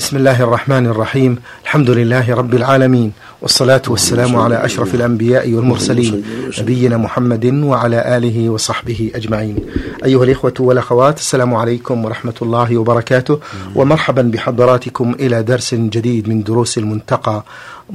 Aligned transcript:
بسم 0.00 0.16
الله 0.16 0.42
الرحمن 0.42 0.86
الرحيم 0.86 1.38
الحمد 1.64 1.90
لله 1.90 2.34
رب 2.34 2.54
العالمين 2.54 3.12
والصلاة 3.42 3.82
والسلام 3.88 4.36
على 4.36 4.64
أشرف 4.64 4.94
الأنبياء 4.94 5.52
والمرسلين 5.52 6.24
نبينا 6.60 6.96
محمد 6.96 7.44
وعلى 7.46 8.16
آله 8.16 8.48
وصحبه 8.50 9.10
أجمعين 9.14 9.56
أيها 10.04 10.24
الإخوة 10.24 10.54
والأخوات 10.60 11.18
السلام 11.18 11.54
عليكم 11.54 12.04
ورحمة 12.04 12.34
الله 12.42 12.76
وبركاته 12.78 13.38
ومرحبا 13.74 14.22
بحضراتكم 14.22 15.14
إلى 15.20 15.42
درس 15.42 15.74
جديد 15.74 16.28
من 16.28 16.42
دروس 16.42 16.78
المنتقى 16.78 17.44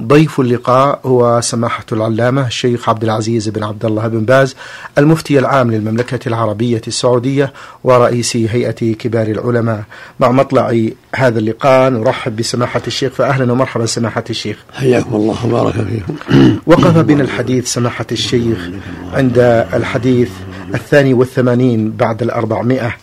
ضيف 0.02 0.40
اللقاء 0.40 1.00
هو 1.06 1.42
سماحة 1.42 1.86
العلامة 1.92 2.48
الشيخ 2.48 2.90
عبد 2.90 3.04
العزيز 3.04 3.50
بن 3.50 3.64
عبد 3.64 3.86
الله 3.86 4.08
بن 4.08 4.20
باز 4.20 4.56
المفتي 4.98 5.40
العام 5.40 5.72
للمملكة 5.72 6.28
العربية 6.28 6.82
السعودية 6.88 7.54
ورئيس 7.84 8.36
هيئة 8.36 8.94
كبار 8.94 9.28
العلماء. 9.28 9.84
مع 10.20 10.32
مطلع 10.32 10.90
هذا 11.16 11.40
اللقاء 11.40 11.90
نرحب 11.90 12.36
بسماحة 12.36 12.82
الشيخ 12.88 13.14
فأهلا 13.14 13.52
ومرحبا 13.52 13.86
سماحة 13.86 14.24
الشيخ. 14.30 14.58
حياكم 14.74 15.16
الله 15.16 15.46
وبارك 15.46 15.74
فيكم. 15.74 16.16
وقف 16.68 16.98
بنا 16.98 17.24
الحديث 17.24 17.74
سماحة 17.74 18.08
الشيخ 18.12 18.70
عند 19.14 19.38
الحديث 19.74 20.30
الثاني 20.74 21.14
والثمانين 21.14 21.92
بعد 21.92 22.22
الأربعمائة. 22.22 22.96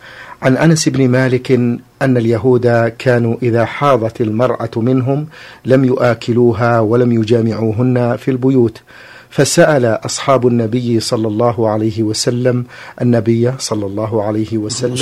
عن 0.42 0.56
أنس 0.56 0.88
بن 0.88 1.08
مالك 1.08 1.52
أن 2.02 2.16
اليهود 2.16 2.92
كانوا 2.98 3.36
إذا 3.42 3.64
حاضت 3.64 4.20
المرأة 4.20 4.70
منهم 4.76 5.26
لم 5.64 5.84
يآكلوها 5.84 6.80
ولم 6.80 7.12
يجامعوهن 7.12 8.16
في 8.16 8.30
البيوت 8.30 8.80
فسأل 9.30 9.84
أصحاب 9.84 10.46
النبي 10.46 11.00
صلى 11.00 11.28
الله 11.28 11.68
عليه 11.70 12.02
وسلم 12.02 12.64
النبي 13.02 13.52
صلى 13.58 13.86
الله 13.86 14.22
عليه 14.22 14.58
وسلم 14.58 14.96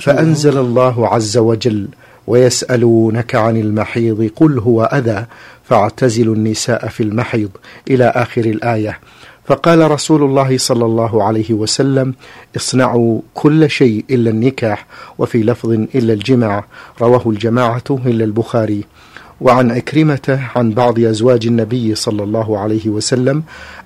فأنزل 0.00 0.58
الله 0.58 1.08
عز 1.08 1.36
وجل 1.38 1.88
ويسألونك 2.26 3.34
عن 3.34 3.56
المحيض 3.56 4.30
قل 4.36 4.58
هو 4.58 4.84
أذى 4.84 5.26
فاعتزلوا 5.64 6.34
النساء 6.34 6.88
في 6.88 7.02
المحيض 7.02 7.50
إلى 7.90 8.04
آخر 8.04 8.44
الآية. 8.44 8.98
فقال 9.50 9.90
رسول 9.90 10.22
الله 10.22 10.58
صلى 10.58 10.84
الله 10.84 11.24
عليه 11.24 11.54
وسلم 11.54 12.14
اصنعوا 12.56 13.20
كل 13.34 13.70
شيء 13.70 14.04
إلا 14.10 14.30
النكاح 14.30 14.86
وفي 15.18 15.42
لفظ 15.42 15.70
إلا 15.70 16.12
الجماع 16.12 16.64
رواه 17.00 17.22
الجماعة 17.26 17.84
إلا 17.90 18.24
البخاري. 18.24 18.84
وعن 19.40 19.70
عكرمة 19.70 20.40
عن 20.56 20.70
بعض 20.70 20.98
أزواج 21.00 21.46
النبي 21.46 21.94
صلى 21.94 22.22
الله 22.22 22.58
عليه 22.58 22.88
وسلم 22.88 23.42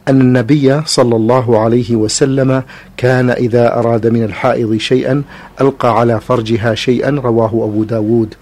أن 0.09 0.21
النبي 0.21 0.83
صلى 0.87 1.17
الله 1.17 1.59
عليه 1.59 1.97
وسلم 1.97 2.63
كان 2.97 3.31
إذا 3.31 3.79
أراد 3.79 4.07
من 4.07 4.25
الحائض 4.25 4.77
شيئا 4.77 5.23
ألقى 5.61 5.99
على 5.99 6.21
فرجها 6.21 6.75
شيئا 6.75 7.11
رواه 7.11 7.49
أبو 7.49 7.85
داود. 7.85 8.35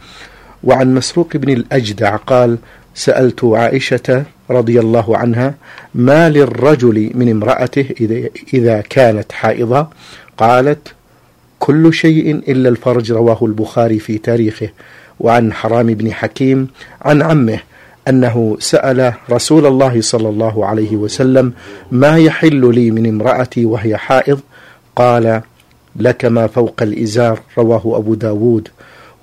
وعن 0.65 0.95
مسروق 0.95 1.37
بن 1.37 1.53
الأجدع 1.53 2.17
قال 2.17 2.59
سألت 2.95 3.45
عائشة 3.45 4.25
رضي 4.51 4.81
الله 4.81 5.17
عنها 5.17 5.55
ما 5.95 6.31
للرجل 6.31 7.11
من 7.15 7.31
امرأته 7.31 7.87
إذا 8.55 8.81
كانت 8.81 9.33
حائضة؟ 9.33 9.89
قالت 10.39 10.89
كل 11.59 11.95
شيء 11.95 12.31
إلا 12.49 12.69
الفرج 12.69 13.13
رواه 13.13 13.39
البخاري 13.43 13.99
في 13.99 14.19
تاريخه 14.19 14.69
وعن 15.21 15.53
حرام 15.53 15.87
بن 15.87 16.13
حكيم 16.13 16.69
عن 17.03 17.23
عمه 17.23 17.59
أنه 18.09 18.57
سأل 18.61 19.13
رسول 19.31 19.67
الله 19.67 20.01
صلى 20.01 20.29
الله 20.29 20.67
عليه 20.67 20.97
وسلم 20.97 21.53
ما 21.91 22.19
يحل 22.19 22.75
لي 22.75 22.91
من 22.91 23.07
امرأتي 23.07 23.65
وهي 23.65 23.97
حائض؟ 23.97 24.41
قال 24.97 25.41
لك 25.97 26.25
ما 26.25 26.47
فوق 26.47 26.83
الإزار 26.83 27.41
رواه 27.59 27.83
أبو 27.97 28.15
داود 28.15 28.69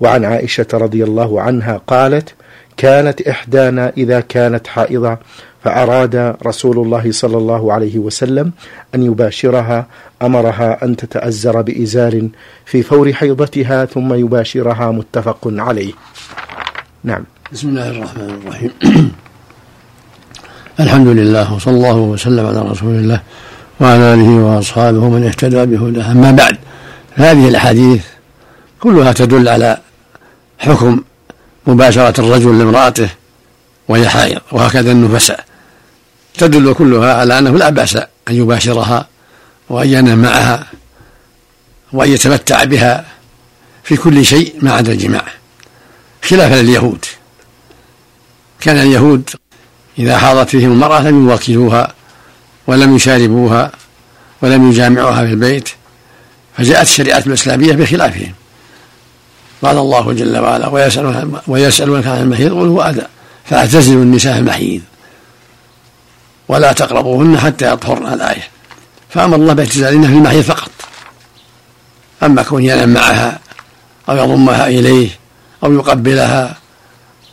وعن 0.00 0.24
عائشة 0.24 0.66
رضي 0.74 1.04
الله 1.04 1.40
عنها 1.40 1.80
قالت 1.86 2.34
كانت 2.80 3.20
إحدانا 3.20 3.92
إذا 3.96 4.20
كانت 4.20 4.66
حائضة 4.66 5.18
فأراد 5.64 6.36
رسول 6.46 6.78
الله 6.78 7.12
صلى 7.12 7.36
الله 7.36 7.72
عليه 7.72 7.98
وسلم 7.98 8.52
أن 8.94 9.02
يباشرها 9.02 9.86
أمرها 10.22 10.84
أن 10.84 10.96
تتأزر 10.96 11.62
بإزار 11.62 12.28
في 12.66 12.82
فور 12.82 13.12
حيضتها 13.12 13.84
ثم 13.84 14.14
يباشرها 14.14 14.90
متفق 14.90 15.38
عليه. 15.44 15.92
نعم. 17.04 17.24
بسم 17.52 17.68
الله 17.68 17.90
الرحمن 17.90 18.30
الرحيم. 18.42 18.70
الحمد 20.84 21.06
لله 21.06 21.54
وصلى 21.54 21.74
الله 21.74 21.96
وسلم 21.96 22.46
على 22.46 22.62
رسول 22.62 22.94
الله 22.94 23.20
وعلى 23.80 24.14
آله 24.14 24.30
وأصحابه 24.30 24.98
ومن 24.98 25.26
اهتدى 25.26 25.66
بهداه. 25.66 26.12
أما 26.12 26.30
بعد 26.30 26.56
هذه 27.14 27.48
الأحاديث 27.48 28.04
كلها 28.80 29.12
تدل 29.12 29.48
على 29.48 29.78
حكم 30.58 31.02
مباشرة 31.70 32.20
الرجل 32.20 32.58
لامرأته 32.58 33.08
وهي 33.88 34.08
حائض 34.08 34.40
وهكذا 34.52 34.92
النفساء. 34.92 35.44
تدل 36.38 36.74
كلها 36.74 37.14
على 37.14 37.38
أنه 37.38 37.58
لا 37.58 37.70
بأس 37.70 37.96
أن 37.96 38.06
يباشرها 38.34 39.06
وأن 39.68 39.88
ينام 39.88 40.22
معها 40.22 40.66
وأن 41.92 42.12
يتمتع 42.12 42.64
بها 42.64 43.04
في 43.84 43.96
كل 43.96 44.24
شيء 44.24 44.54
ما 44.62 44.72
عدا 44.72 44.92
الجماع. 44.92 45.24
خلافا 46.22 46.54
لليهود 46.54 47.04
كان 48.60 48.76
اليهود 48.76 49.30
إذا 49.98 50.18
حاضت 50.18 50.50
فيهم 50.50 50.72
المرأة 50.72 51.00
لم 51.00 51.30
يوكلوها 51.30 51.94
ولم 52.66 52.96
يشاربوها 52.96 53.72
ولم 54.42 54.70
يجامعوها 54.70 55.26
في 55.26 55.30
البيت 55.30 55.68
فجاءت 56.56 56.86
الشريعة 56.86 57.22
الإسلامية 57.26 57.72
بخلافهم. 57.72 58.32
قال 59.62 59.78
الله 59.78 60.12
جل 60.12 60.38
وعلا 60.38 60.68
ويسألونك 60.68 61.42
ويسألونك 61.46 62.06
عن 62.06 62.20
المحيض 62.20 62.50
قل 62.50 62.68
هو 62.68 62.82
أذى 62.82 63.06
فاعتزلوا 63.44 64.02
النساء 64.02 64.38
المحيض 64.38 64.80
ولا 66.48 66.72
تقربوهن 66.72 67.38
حتى 67.38 67.72
يطهرن. 67.72 68.12
الآية. 68.12 68.48
فأمر 69.08 69.36
الله 69.36 69.52
باعتزالهن 69.52 70.02
في 70.02 70.12
المحيض 70.12 70.42
فقط. 70.42 70.70
أما 72.22 72.42
كون 72.42 72.64
ينام 72.64 72.88
معها 72.88 73.38
أو 74.08 74.16
يضمها 74.16 74.66
إليه 74.66 75.08
أو 75.64 75.72
يقبلها 75.72 76.56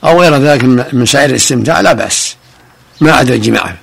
أو 0.03 0.21
غير 0.21 0.35
ذلك 0.35 0.63
من 0.93 1.05
سائر 1.05 1.29
الاستمتاع 1.29 1.81
لا 1.81 1.93
بأس. 1.93 2.35
ما 3.01 3.11
عدا 3.11 3.33
الجماع. 3.33 3.75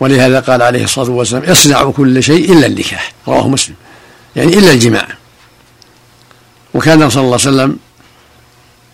ولهذا 0.00 0.40
قال 0.40 0.62
عليه 0.62 0.84
الصلاة 0.84 1.10
والسلام 1.10 1.42
اصنعوا 1.42 1.92
كل 1.92 2.22
شيء 2.22 2.52
إلا 2.52 2.66
النكاح. 2.66 3.12
رواه 3.28 3.48
مسلم. 3.48 3.74
يعني 4.36 4.58
إلا 4.58 4.70
الجماع. 4.70 5.08
وكان 6.74 7.10
صلى 7.10 7.22
الله 7.22 7.38
عليه 7.40 7.48
وسلم 7.48 7.76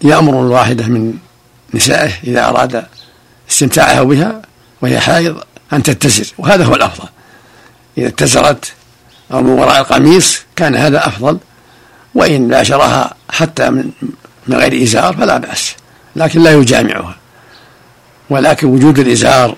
يأمر 0.02 0.40
الواحدة 0.40 0.86
من 0.86 1.14
نسائه 1.74 2.12
إذا 2.24 2.48
أراد 2.48 2.84
استمتاعها 3.50 4.02
بها 4.02 4.42
وهي 4.82 5.00
حائض 5.00 5.42
أن 5.72 5.82
تتزر 5.82 6.26
وهذا 6.38 6.64
هو 6.64 6.74
الأفضل. 6.74 7.08
إذا 7.98 8.08
اتزرت 8.08 8.72
أو 9.32 9.42
من 9.42 9.50
وراء 9.50 9.80
القميص 9.80 10.40
كان 10.56 10.76
هذا 10.76 11.06
أفضل 11.06 11.38
وإن 12.14 12.48
باشرها 12.48 13.14
حتى 13.30 13.70
من 13.70 13.90
غير 14.50 14.82
إزار 14.82 15.16
فلا 15.16 15.38
بأس 15.38 15.74
لكن 16.16 16.42
لا 16.42 16.52
يجامعها. 16.52 17.16
ولكن 18.30 18.66
وجود 18.66 18.98
الإزار 18.98 19.56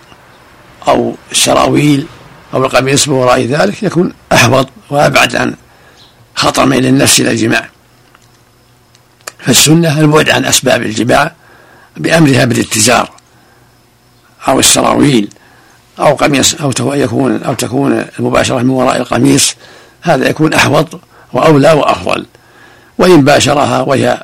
أو 0.88 1.14
السراويل 1.32 2.06
أو 2.54 2.64
القميص 2.64 3.08
من 3.08 3.14
وراء 3.14 3.44
ذلك 3.44 3.82
يكون 3.82 4.12
أحوط 4.32 4.68
وأبعد 4.90 5.36
عن 5.36 5.54
خطر 6.34 6.66
ميل 6.66 6.86
النفس 6.86 7.20
إلى 7.20 7.30
الجماع. 7.30 7.68
فالسنة 9.42 10.00
البعد 10.00 10.30
عن 10.30 10.44
أسباب 10.44 10.82
الجماع 10.82 11.32
بأمرها 11.96 12.44
بالاتزار 12.44 13.10
أو 14.48 14.58
السراويل 14.58 15.28
أو 15.98 16.14
قميص 16.14 16.54
أو 16.54 16.72
يكون 16.94 17.42
أو 17.42 17.54
تكون 17.54 18.04
المباشرة 18.18 18.62
من 18.62 18.70
وراء 18.70 18.96
القميص. 18.96 19.54
هذا 20.02 20.28
يكون 20.28 20.54
أحوط 20.54 21.00
وأولى 21.32 21.72
وأفضل. 21.72 22.26
وإن 22.98 23.24
باشرها 23.24 23.80
وهي 23.80 24.22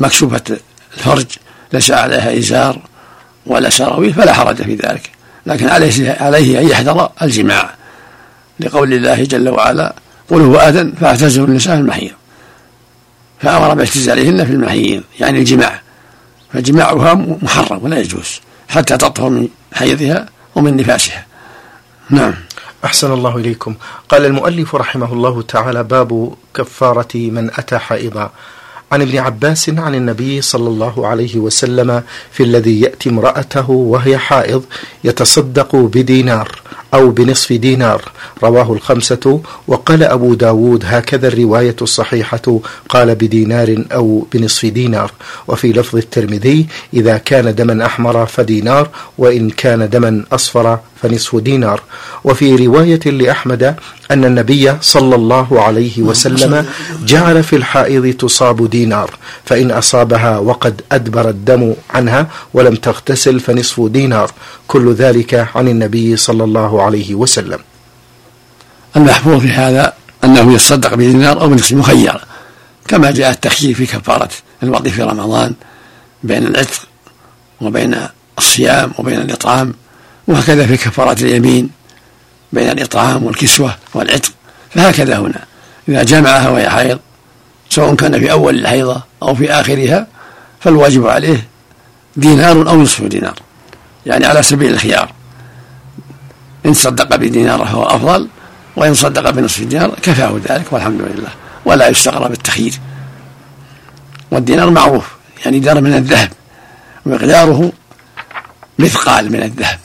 مكشوفة 0.00 0.42
الفرج 0.96 1.26
ليس 1.72 1.90
عليها 1.90 2.38
إزار 2.38 2.78
ولا 3.46 3.70
سراويل 3.70 4.14
فلا 4.14 4.32
حرج 4.32 4.56
في 4.56 4.74
ذلك. 4.74 5.10
لكن 5.46 5.68
عليه 5.68 6.16
عليه 6.20 6.60
أن 6.60 6.68
يحذر 6.68 7.10
الجماع. 7.22 7.74
لقول 8.60 8.94
الله 8.94 9.24
جل 9.24 9.48
وعلا 9.48 9.94
قل 10.30 10.40
هو 10.40 10.56
أذن 10.56 10.92
فاعتزلوا 11.00 11.46
النساء 11.46 11.74
المحيض. 11.74 12.12
فأمر 13.42 13.74
باعتزالهن 13.74 14.44
في 14.44 14.52
المحيض 14.52 15.02
يعني 15.20 15.38
الجماع. 15.38 15.80
فجماعها 16.52 17.14
محرم 17.42 17.84
ولا 17.84 17.98
يجوز 17.98 18.40
حتى 18.68 18.96
تطهر 18.96 19.28
من 19.28 19.48
حيضها 19.72 20.26
ومن 20.54 20.76
نفاسها. 20.76 21.26
نعم. 22.10 22.34
أحسن 22.84 23.12
الله 23.12 23.36
إليكم. 23.36 23.74
قال 24.08 24.26
المؤلف 24.26 24.74
رحمه 24.74 25.12
الله 25.12 25.42
تعالى 25.42 25.82
باب 25.84 26.34
كفارة 26.54 27.08
من 27.14 27.50
أتى 27.54 27.78
حائضا. 27.78 28.30
عن 28.92 29.02
ابن 29.02 29.18
عباس 29.18 29.68
عن 29.68 29.94
النبي 29.94 30.42
صلى 30.42 30.68
الله 30.68 31.06
عليه 31.06 31.38
وسلم 31.38 32.02
في 32.32 32.42
الذي 32.42 32.80
يأتي 32.80 33.08
امرأته 33.08 33.70
وهي 33.70 34.18
حائض 34.18 34.64
يتصدق 35.04 35.76
بدينار. 35.76 36.62
أو 36.94 37.10
بنصف 37.10 37.52
دينار. 37.52 38.02
رواه 38.42 38.72
الخمسة. 38.72 39.40
وقال 39.68 40.02
أبو 40.02 40.34
داود 40.34 40.84
هكذا 40.86 41.28
الرواية 41.28 41.76
الصحيحة. 41.82 42.60
قال 42.88 43.14
بدينار 43.14 43.84
أو 43.92 44.26
بنصف 44.32 44.66
دينار. 44.66 45.12
وفي 45.48 45.72
لفظ 45.72 45.96
الترمذي 45.96 46.66
إذا 46.94 47.18
كان 47.18 47.54
دما 47.54 47.86
أحمر 47.86 48.26
فدينار 48.26 48.88
وإن 49.18 49.50
كان 49.50 49.88
دما 49.88 50.24
أصفر 50.32 50.78
فنصف 51.02 51.36
دينار. 51.36 51.82
وفي 52.24 52.56
رواية 52.66 53.10
لأحمد 53.10 53.74
أن 54.10 54.24
النبي 54.24 54.72
صلى 54.80 55.14
الله 55.14 55.60
عليه 55.60 56.02
وسلم 56.02 56.66
جعل 57.04 57.42
في 57.42 57.56
الحائض 57.56 58.14
تصاب 58.14 58.70
دينار 58.70 59.10
فإن 59.44 59.70
أصابها 59.70 60.38
وقد 60.38 60.80
أدبر 60.92 61.28
الدم 61.28 61.74
عنها 61.90 62.26
ولم 62.54 62.74
تغتسل 62.74 63.40
فنصف 63.40 63.80
دينار. 63.80 64.30
كل 64.68 64.92
ذلك 64.92 65.48
عن 65.54 65.68
النبي 65.68 66.16
صلى 66.16 66.44
الله 66.44 66.79
عليه 66.84 67.14
وسلم. 67.14 67.58
المحفوظ 68.96 69.40
في 69.40 69.48
هذا 69.48 69.92
أنه 70.24 70.54
يتصدق 70.54 70.94
بدينار 70.94 71.40
أو 71.40 71.48
بنصف 71.48 71.72
مخير 71.72 72.20
كما 72.88 73.10
جاء 73.10 73.30
التخيير 73.30 73.74
في 73.74 73.86
كفارة 73.86 74.28
الوضع 74.62 74.90
في 74.90 75.02
رمضان 75.02 75.54
بين 76.22 76.46
العتق 76.46 76.80
وبين 77.60 77.96
الصيام 78.38 78.92
وبين 78.98 79.18
الإطعام 79.20 79.74
وهكذا 80.26 80.66
في 80.66 80.76
كفارة 80.76 81.22
اليمين 81.22 81.70
بين 82.52 82.70
الإطعام 82.70 83.24
والكسوة 83.24 83.74
والعتق 83.94 84.32
فهكذا 84.70 85.18
هنا. 85.18 85.44
إذا 85.88 86.02
جمعها 86.02 86.48
وهي 86.48 86.70
حيض 86.70 86.98
سواء 87.70 87.94
كان 87.94 88.20
في 88.20 88.32
أول 88.32 88.58
الحيضة 88.58 89.02
أو 89.22 89.34
في 89.34 89.52
آخرها 89.52 90.06
فالواجب 90.60 91.06
عليه 91.06 91.48
دينار 92.16 92.68
أو 92.68 92.82
نصف 92.82 93.02
دينار 93.02 93.38
يعني 94.06 94.26
على 94.26 94.42
سبيل 94.42 94.74
الخيار. 94.74 95.12
إن 96.66 96.74
صدق 96.74 97.16
بدينار 97.16 97.58
فهو 97.58 97.82
أفضل 97.82 98.28
وإن 98.76 98.94
صدق 98.94 99.30
بنصف 99.30 99.60
دينار 99.60 99.94
كفاه 100.02 100.40
ذلك 100.48 100.72
والحمد 100.72 101.00
لله 101.00 101.30
ولا 101.64 101.88
يستغرب 101.88 102.32
التخيير. 102.32 102.74
والدينار 104.30 104.70
معروف 104.70 105.06
يعني 105.44 105.58
دار 105.58 105.80
من 105.80 105.94
الذهب 105.94 106.30
مقداره 107.06 107.72
مثقال 108.78 109.32
من 109.32 109.42
الذهب. 109.42 109.78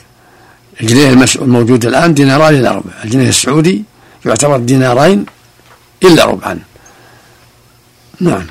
الجنيه 0.82 1.26
الموجود 1.36 1.86
الآن 1.86 2.14
ديناران 2.14 2.56
إلى 2.56 2.70
ربع 2.70 2.92
الجنيه 3.04 3.30
السعودي 3.30 3.84
يعتبر 4.26 4.58
دينارين 4.58 5.26
إلا 6.04 6.26
ربعا. 6.26 6.60
نعم. 8.20 8.46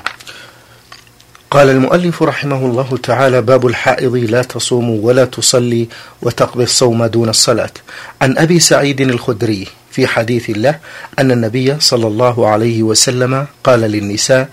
قال 1.55 1.69
المؤلف 1.69 2.23
رحمه 2.23 2.65
الله 2.65 2.97
تعالى 3.03 3.41
باب 3.41 3.67
الحائض 3.67 4.15
لا 4.15 4.41
تصوم 4.41 4.89
ولا 4.89 5.25
تصلي 5.25 5.87
وتقضي 6.21 6.63
الصوم 6.63 7.05
دون 7.05 7.29
الصلاة 7.29 7.71
عن 8.21 8.37
أبي 8.37 8.59
سعيد 8.59 9.01
الخدري 9.01 9.67
في 9.91 10.07
حديث 10.07 10.49
الله 10.49 10.79
أن 11.19 11.31
النبي 11.31 11.79
صلى 11.79 12.07
الله 12.07 12.47
عليه 12.47 12.83
وسلم 12.83 13.47
قال 13.63 13.79
للنساء 13.79 14.49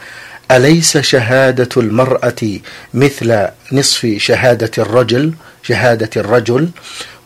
أليس 0.51 0.99
شهادة 0.99 1.69
المرأة 1.77 2.59
مثل 2.95 3.47
نصف 3.73 4.15
شهادة 4.17 4.71
الرجل 4.79 5.33
شهادة 5.63 6.11
الرجل؟ 6.17 6.69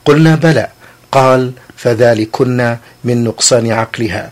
قلنا 0.04 0.34
بلى 0.34 0.68
قال 1.12 1.52
فذلكن 1.76 2.76
من 3.04 3.24
نقصان 3.24 3.72
عقلها 3.72 4.30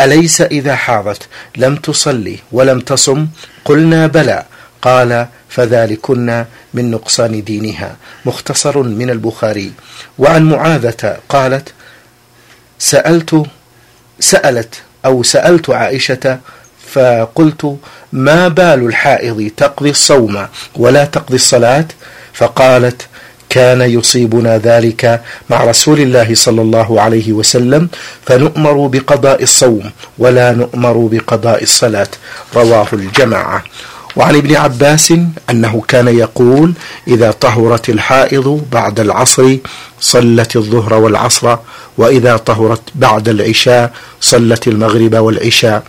أليس 0.00 0.40
إذا 0.40 0.74
حاضت؟ 0.76 1.28
لم 1.56 1.76
تصلي 1.76 2.38
ولم 2.52 2.80
تصم؟ 2.80 3.26
قلنا 3.64 4.06
بلى 4.06 4.44
قال 4.82 5.26
فذلكن 5.48 6.44
من 6.74 6.90
نقصان 6.90 7.44
دينها. 7.44 7.96
مختصر 8.24 8.82
من 8.82 9.10
البخاري. 9.10 9.72
وعن 10.18 10.42
معاذة 10.44 11.16
قالت 11.28 11.72
سألت 12.78 13.42
سألت 14.20 14.74
أو 15.04 15.22
سألت 15.22 15.70
عائشة 15.70 16.38
فقلت 16.92 17.76
ما 18.12 18.48
بال 18.48 18.86
الحائض 18.86 19.50
تقضي 19.56 19.90
الصوم 19.90 20.46
ولا 20.76 21.04
تقضي 21.04 21.34
الصلاة؟ 21.34 21.84
فقالت 22.32 23.06
كان 23.48 23.80
يصيبنا 23.80 24.58
ذلك 24.58 25.22
مع 25.50 25.64
رسول 25.64 26.00
الله 26.00 26.34
صلى 26.34 26.62
الله 26.62 27.00
عليه 27.00 27.32
وسلم 27.32 27.88
فنؤمر 28.26 28.86
بقضاء 28.86 29.42
الصوم 29.42 29.90
ولا 30.18 30.52
نؤمر 30.52 31.08
بقضاء 31.12 31.62
الصلاة. 31.62 32.08
رواه 32.54 32.86
الجماعة. 32.92 33.64
وعن 34.16 34.36
ابن 34.36 34.56
عباس 34.56 35.14
أنه 35.50 35.82
كان 35.88 36.08
يقول 36.08 36.72
إذا 37.08 37.30
طهرت 37.30 37.88
الحائض 37.88 38.66
بعد 38.72 39.00
العصر 39.00 39.56
صلت 40.00 40.56
الظهر 40.56 40.94
والعصر 40.94 41.56
وإذا 41.98 42.36
طهرت 42.36 42.82
بعد 42.94 43.28
العشاء 43.28 43.92
صلت 44.20 44.68
المغرب 44.68 45.14
والعشاء. 45.14 45.82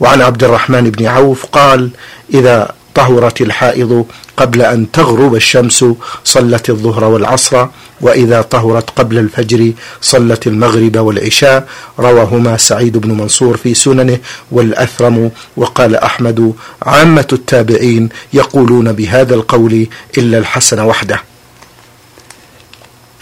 وعن 0.00 0.22
عبد 0.22 0.44
الرحمن 0.44 0.90
بن 0.90 1.06
عوف 1.06 1.46
قال 1.46 1.90
إذا 2.34 2.74
طهرت 2.94 3.40
الحائض 3.40 4.06
قبل 4.36 4.62
أن 4.62 4.90
تغرب 4.90 5.34
الشمس 5.34 5.84
صلت 6.24 6.70
الظهر 6.70 7.04
والعصر. 7.04 7.66
وإذا 8.02 8.42
طهرت 8.42 8.90
قبل 8.90 9.18
الفجر 9.18 9.72
صلت 10.00 10.46
المغرب 10.46 10.96
والعشاء. 10.96 11.68
رواهما 11.98 12.56
سعيد 12.56 12.96
بن 12.98 13.10
منصور 13.10 13.56
في 13.56 13.74
سننه 13.74 14.18
والأثرم. 14.50 15.30
وقال 15.56 15.96
أحمد 15.96 16.54
عامة 16.82 17.28
التابعين 17.32 18.08
يقولون 18.32 18.92
بهذا 18.92 19.34
القول 19.34 19.86
إلا 20.18 20.38
الحسن 20.38 20.80
وحده. 20.80 21.22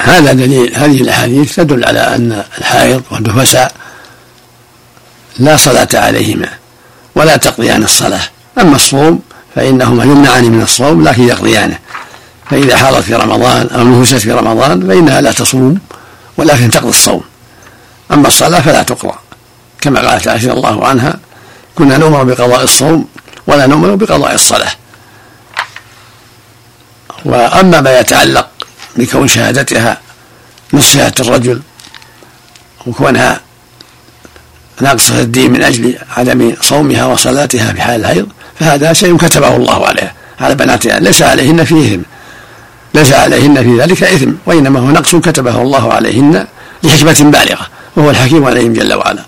هذا 0.02 0.32
دليل 0.32 0.74
هذه 0.74 1.00
الأحاديث 1.00 1.56
تدل 1.56 1.84
على 1.84 2.00
أن 2.00 2.44
الحائض 2.58 3.02
والنفساء 3.10 3.74
لا 5.38 5.56
صلاة 5.56 5.88
عليهما 5.94 6.48
ولا 7.14 7.36
تقضيان 7.36 7.82
الصلاة. 7.82 8.22
أما 8.60 8.76
الصوم 8.76 9.20
فإنهما 9.54 10.04
يمنعان 10.04 10.44
من 10.44 10.62
الصوم 10.62 11.08
لكن 11.08 11.22
يقضيانه. 11.22 11.78
فإذا 12.50 12.76
حاضت 12.76 13.04
في 13.04 13.14
رمضان 13.14 13.68
أو 13.68 13.84
نفست 13.84 14.14
في 14.14 14.32
رمضان 14.32 14.88
فإنها 14.88 15.20
لا 15.20 15.32
تصوم 15.32 15.78
ولكن 16.36 16.70
تقضي 16.70 16.88
الصوم. 16.88 17.22
أما 18.12 18.28
الصلاة 18.28 18.60
فلا 18.60 18.82
تقضى 18.82 19.14
كما 19.80 20.10
قالت 20.10 20.28
عائشة 20.28 20.52
الله 20.52 20.86
عنها 20.86 21.18
كنا 21.74 21.96
نؤمر 21.96 22.22
بقضاء 22.24 22.62
الصوم 22.62 23.08
ولا 23.46 23.66
نؤمر 23.66 23.94
بقضاء 23.94 24.34
الصلاة. 24.34 24.70
وأما 27.24 27.80
ما 27.80 27.98
يتعلق 27.98 28.48
بكون 28.96 29.28
شهادتها 29.28 30.00
شهادة 30.78 31.24
الرجل 31.24 31.60
وكونها 32.86 33.40
ناقصة 34.80 35.20
الدين 35.20 35.52
من 35.52 35.62
أجل 35.62 35.98
عدم 36.16 36.54
صومها 36.60 37.06
وصلاتها 37.06 37.72
في 37.72 37.82
حال 37.82 38.00
الحيض 38.00 38.28
فهذا 38.60 38.92
شيء 38.92 39.16
كتبه 39.16 39.56
الله 39.56 39.86
عليها 39.86 40.14
على 40.40 40.54
بناتها 40.54 41.00
ليس 41.00 41.22
عليهن 41.22 41.64
فيه 41.64 41.94
إثم 41.94 42.02
ليس 42.94 43.12
عليهن 43.12 43.62
في 43.62 43.80
ذلك 43.80 44.02
إثم 44.02 44.30
وإنما 44.46 44.80
هو 44.80 44.86
نقص 44.90 45.16
كتبه 45.16 45.62
الله 45.62 45.92
عليهن 45.92 46.46
لحكمة 46.82 47.30
بالغة 47.30 47.66
وهو 47.96 48.10
الحكيم 48.10 48.44
عليهم 48.44 48.72
جل 48.72 48.94
وعلا. 48.94 49.22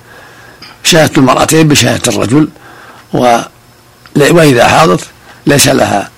شهادة 0.84 1.12
المرأتين 1.16 1.68
بشهادة 1.68 2.12
الرجل 2.12 2.48
و 3.12 3.38
وإذا 4.16 4.68
حاضت 4.68 5.00
ليس 5.46 5.68
لها 5.68 6.10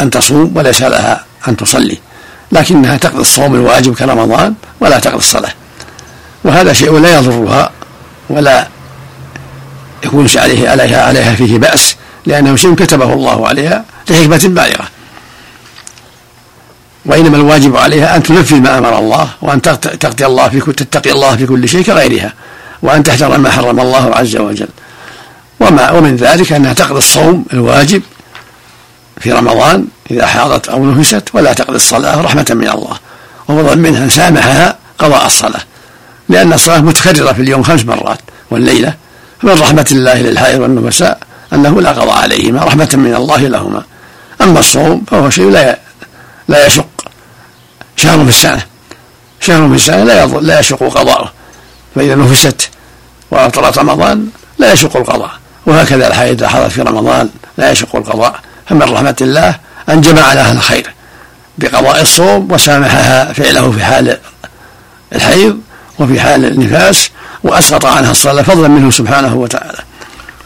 أن 0.00 0.10
تصوم 0.10 0.52
وليس 0.54 0.82
لها 0.82 1.24
أن 1.48 1.56
تصلي 1.56 1.98
لكنها 2.52 2.96
تقضي 2.96 3.20
الصوم 3.20 3.54
الواجب 3.54 3.94
كرمضان 3.94 4.54
ولا 4.80 4.98
تقضي 4.98 5.16
الصلاة. 5.16 5.52
وهذا 6.44 6.72
شيء 6.72 6.98
لا 6.98 7.18
يضرها 7.18 7.70
ولا 8.30 8.68
يكون 10.04 10.28
عليه 10.36 10.68
عليها 10.68 11.04
عليها 11.04 11.34
فيه 11.34 11.58
بأس 11.58 11.96
لأنه 12.26 12.56
شيء 12.56 12.74
كتبه 12.74 13.12
الله 13.12 13.48
عليها 13.48 13.84
لحكمة 14.10 14.40
بالغة. 14.44 14.88
وإنما 17.08 17.36
الواجب 17.36 17.76
عليها 17.76 18.16
أن 18.16 18.22
تنفذ 18.22 18.60
ما 18.60 18.78
أمر 18.78 18.98
الله 18.98 19.28
وأن 19.42 19.62
تقضي 19.62 20.26
الله 20.26 20.48
في 20.48 20.60
تتقي 20.60 21.12
الله 21.12 21.36
في 21.36 21.46
كل 21.46 21.68
شيء 21.68 21.82
كغيرها 21.82 22.32
وأن 22.82 23.02
تحذر 23.02 23.38
ما 23.38 23.50
حرم 23.50 23.80
الله 23.80 24.14
عز 24.14 24.36
وجل. 24.36 24.68
وما 25.60 25.90
ومن 25.90 26.16
ذلك 26.16 26.52
أنها 26.52 26.72
تقضي 26.72 26.98
الصوم 26.98 27.44
الواجب 27.52 28.02
في 29.20 29.32
رمضان 29.32 29.84
إذا 30.10 30.26
حاضت 30.26 30.68
أو 30.68 30.86
نفست 30.86 31.22
ولا 31.32 31.52
تقضي 31.52 31.76
الصلاة 31.76 32.20
رحمة 32.20 32.46
من 32.50 32.68
الله. 32.68 32.96
وفضلا 33.48 33.74
منها 33.74 34.04
أن 34.04 34.08
سامحها 34.08 34.76
قضاء 34.98 35.26
الصلاة. 35.26 35.60
لأن 36.28 36.52
الصلاة 36.52 36.80
متكررة 36.80 37.32
في 37.32 37.42
اليوم 37.42 37.62
خمس 37.62 37.84
مرات 37.84 38.20
والليلة. 38.50 38.94
فمن 39.42 39.52
رحمة 39.52 39.88
الله 39.92 40.22
للحائض 40.22 40.60
والنفساء 40.60 41.18
أنه 41.52 41.80
لا 41.80 41.90
قضاء 41.90 42.18
عليهما 42.18 42.64
رحمة 42.64 42.88
من 42.92 43.14
الله 43.14 43.40
لهما. 43.40 43.82
أما 44.40 44.60
الصوم 44.60 45.04
فهو 45.10 45.30
شيء 45.30 45.50
لا 45.50 45.78
لا 46.48 46.66
يشق 46.66 46.87
شهر 47.98 48.24
في 48.24 48.28
السنة. 48.28 48.62
شهر 49.40 49.68
في 49.68 49.74
السنة 49.74 50.04
لا 50.04 50.26
لا 50.26 50.60
يشق 50.60 50.82
قضاؤه 50.82 51.32
فإذا 51.94 52.14
نفست 52.14 52.70
وأفطرت 53.30 53.78
رمضان 53.78 54.26
لا 54.58 54.72
يشق 54.72 54.96
القضاء. 54.96 55.30
وهكذا 55.66 56.08
الحائض 56.08 56.42
إذا 56.42 56.48
حضرت 56.48 56.70
في 56.70 56.82
رمضان 56.82 57.28
لا 57.56 57.70
يشق 57.70 57.96
القضاء. 57.96 58.40
فمن 58.66 58.82
رحمة 58.82 59.16
الله 59.20 59.54
أن 59.88 60.00
جمع 60.00 60.32
لها 60.32 60.52
الخير 60.52 60.94
بقضاء 61.58 62.00
الصوم 62.00 62.52
وسامحها 62.52 63.32
فعله 63.32 63.72
في 63.72 63.84
حال 63.84 64.18
الحيض 65.14 65.60
وفي 65.98 66.20
حال 66.20 66.44
النفاس 66.44 67.10
وأسقط 67.44 67.86
عنها 67.86 68.10
الصلاة 68.10 68.42
فضلا 68.42 68.68
منه 68.68 68.90
سبحانه 68.90 69.34
وتعالى. 69.34 69.78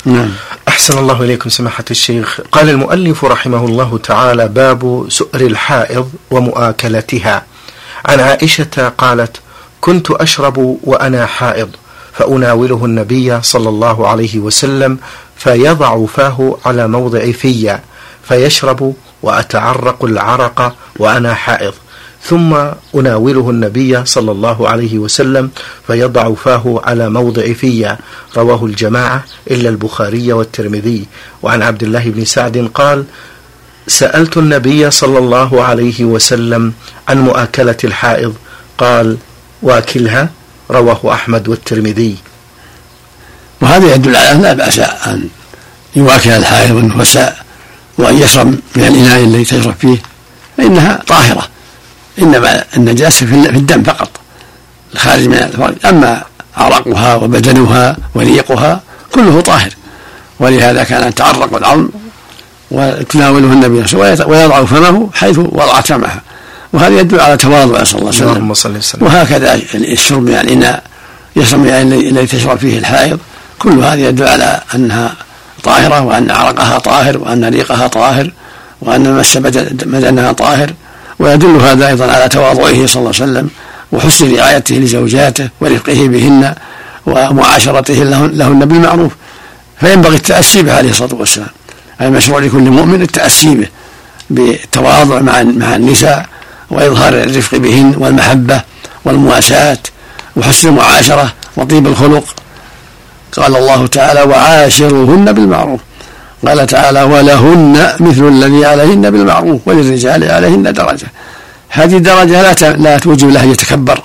نعم. 0.05 0.31
أحسن 0.73 0.99
الله 0.99 1.23
إليكم 1.23 1.50
سماحة 1.50 1.85
الشيخ. 1.91 2.41
قال 2.52 2.71
المؤلف 2.71 3.25
رحمه 3.25 3.64
الله 3.64 3.99
تعالى 3.99 4.49
باب 4.49 5.07
سؤر 5.09 5.41
الحائض 5.41 6.12
ومؤاكلتها. 6.31 7.47
عن 8.05 8.21
عائشة 8.21 8.93
قالت 8.99 9.37
كنت 9.81 10.11
أشرب 10.11 10.79
وأنا 10.83 11.26
حائض 11.26 11.71
فأناوله 12.12 12.85
النبي 12.85 13.43
صلى 13.43 13.69
الله 13.69 14.09
عليه 14.09 14.38
وسلم 14.38 14.99
فيضع 15.37 16.07
فاه 16.07 16.57
على 16.67 16.88
موضع 16.88 17.31
في 17.33 17.79
فيشرب 18.29 18.95
وأتعرق 19.23 20.05
العرق 20.05 20.76
وأنا 20.97 21.35
حائض. 21.35 21.75
ثم 22.25 22.55
أناوله 22.95 23.50
النبي 23.50 24.05
صلى 24.05 24.33
الله 24.33 24.69
عليه 24.69 24.99
وسلم 24.99 25.50
فيضع 25.87 26.35
فاه 26.35 26.81
على 26.85 27.11
موضع 27.11 27.52
في 27.52 27.97
رواه 28.37 28.64
الجماعة 28.64 29.25
إلا 29.50 29.69
البخاري 29.69 30.33
والترمذي. 30.33 31.07
وعن 31.43 31.62
عبد 31.62 31.83
الله 31.83 32.11
بن 32.11 32.25
سعد 32.25 32.71
قال 32.75 33.05
سألت 33.87 34.37
النبي 34.37 34.91
صلى 34.91 35.19
الله 35.19 35.62
عليه 35.62 36.05
وسلم 36.05 36.73
عن 37.09 37.21
مؤاكلة 37.21 37.76
الحائض. 37.85 38.35
قال 38.79 39.17
واكلها. 39.62 40.31
رواه 40.71 41.00
أحمد 41.12 41.49
والترمذي. 41.49 42.17
وهذا 43.61 43.95
يدل 43.95 44.17
على 44.17 44.33
أن 44.33 44.43
لا 44.43 44.52
بأس 44.52 44.79
أن 44.79 45.29
يواكل 45.97 46.31
الحائض 46.31 46.76
النفساء 46.76 47.45
وأن 47.99 48.19
يشرب 48.19 48.47
من 48.47 48.85
الإناء 48.85 49.25
الذي 49.25 49.45
تشرب 49.45 49.75
فيه 49.81 49.97
فإنها 50.57 51.02
طاهرة. 51.07 51.49
إنما 52.19 52.64
النجاسة 52.76 53.26
في 53.26 53.35
الدم 53.35 53.83
فقط 53.83 54.09
الخارج 54.95 55.26
من 55.26 55.35
الفرج 55.35 55.75
أما 55.87 56.23
عرقها 56.57 57.14
وبدنها 57.14 57.97
وريقها 58.14 58.81
كله 59.14 59.40
طاهر 59.40 59.71
ولهذا 60.40 60.85
كان 60.85 61.09
يتعرق 61.09 61.57
العظم 61.57 61.88
وتناوله 62.71 63.52
النبي 63.52 63.88
صلى 63.88 63.95
الله 63.95 64.04
عليه 64.04 64.14
وسلم 64.14 64.31
ويضع 64.31 64.64
فمه 64.64 65.11
حيث 65.14 65.38
وضعت 65.38 65.87
فمها. 65.87 66.21
وهذا 66.73 67.00
يدل 67.00 67.21
على 67.21 67.37
تواضع 67.37 67.85
صلى 67.85 67.99
الله 67.99 68.12
عليه 68.14 68.25
وسلم. 68.25 68.42
وهكذا 69.07 69.54
الشرب 69.75 70.23
من 70.23 70.35
الإناء 70.35 70.83
يشرب 71.37 71.61
من 71.61 71.69
الذي 71.69 72.26
تشرب 72.26 72.59
فيه 72.59 72.78
الحائض 72.78 73.19
كل 73.59 73.78
هذا 73.78 74.09
يدل 74.09 74.28
على 74.28 74.61
أنها 74.75 75.14
طاهرة 75.62 76.00
وأن 76.00 76.31
عرقها 76.31 76.78
طاهر 76.78 77.19
وأن 77.19 77.45
ريقها 77.45 77.87
طاهر 77.87 78.31
وأن 78.81 79.14
مس 79.19 79.37
بدنها 79.37 80.33
طاهر 80.33 80.73
ويدل 81.23 81.57
هذا 81.57 81.88
أيضا 81.88 82.12
على 82.12 82.29
تواضعه 82.29 82.87
صلى 82.87 83.00
الله 83.00 83.14
عليه 83.21 83.25
وسلم 83.25 83.49
وحسن 83.93 84.37
رعايته 84.37 84.75
لزوجاته 84.75 85.49
ورفقه 85.61 86.09
بهن 86.09 86.55
ومعاشرته 87.07 87.95
لهن 88.41 88.64
بالمعروف. 88.64 89.12
فينبغي 89.81 90.17
التأسي 90.17 90.62
به 90.62 90.73
عليه 90.76 90.91
الصلاة 90.91 91.14
والسلام. 91.14 91.49
المشروع 92.00 92.38
لكل 92.41 92.59
مؤمن 92.79 93.02
التأسي 93.02 93.55
به 93.55 93.69
بالتواضع 94.31 95.21
مع 95.21 95.43
مع 95.43 95.76
النساء 95.76 96.26
وإظهار 96.71 97.12
الرفق 97.14 97.59
بهن 97.59 97.95
والمحبة 97.99 98.61
والمواساة 99.05 99.79
وحسن 100.37 100.69
المعاشرة 100.69 101.33
وطيب 101.57 101.87
الخلق. 101.87 102.25
قال 103.37 103.57
الله 103.57 103.87
تعالى 103.87 104.23
وعاشروهن 104.23 105.33
بالمعروف. 105.33 105.81
قال 106.47 106.67
تعالى 106.67 107.03
ولهن 107.03 107.93
مثل 108.01 108.29
الذي 108.29 108.65
عليهن 108.65 109.11
بالمعروف 109.11 109.61
وللرجال 109.67 110.31
عليهن 110.31 110.73
درجة. 110.73 111.07
هذه 111.69 111.97
الدرجة 111.97 112.43
لا 112.43 112.77
لا 112.77 112.99
توجب 112.99 113.31
له 113.31 113.43
يتكبر 113.43 114.01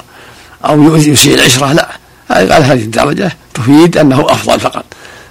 أو 0.66 0.96
يسيء 0.96 1.36
العشرة 1.36 1.74
لا. 1.74 1.88
قال 2.30 2.64
هذه 2.64 2.82
الدرجة 2.82 3.32
تفيد 3.54 3.98
أنه 3.98 4.26
أفضل 4.30 4.60
فقط. 4.60 4.86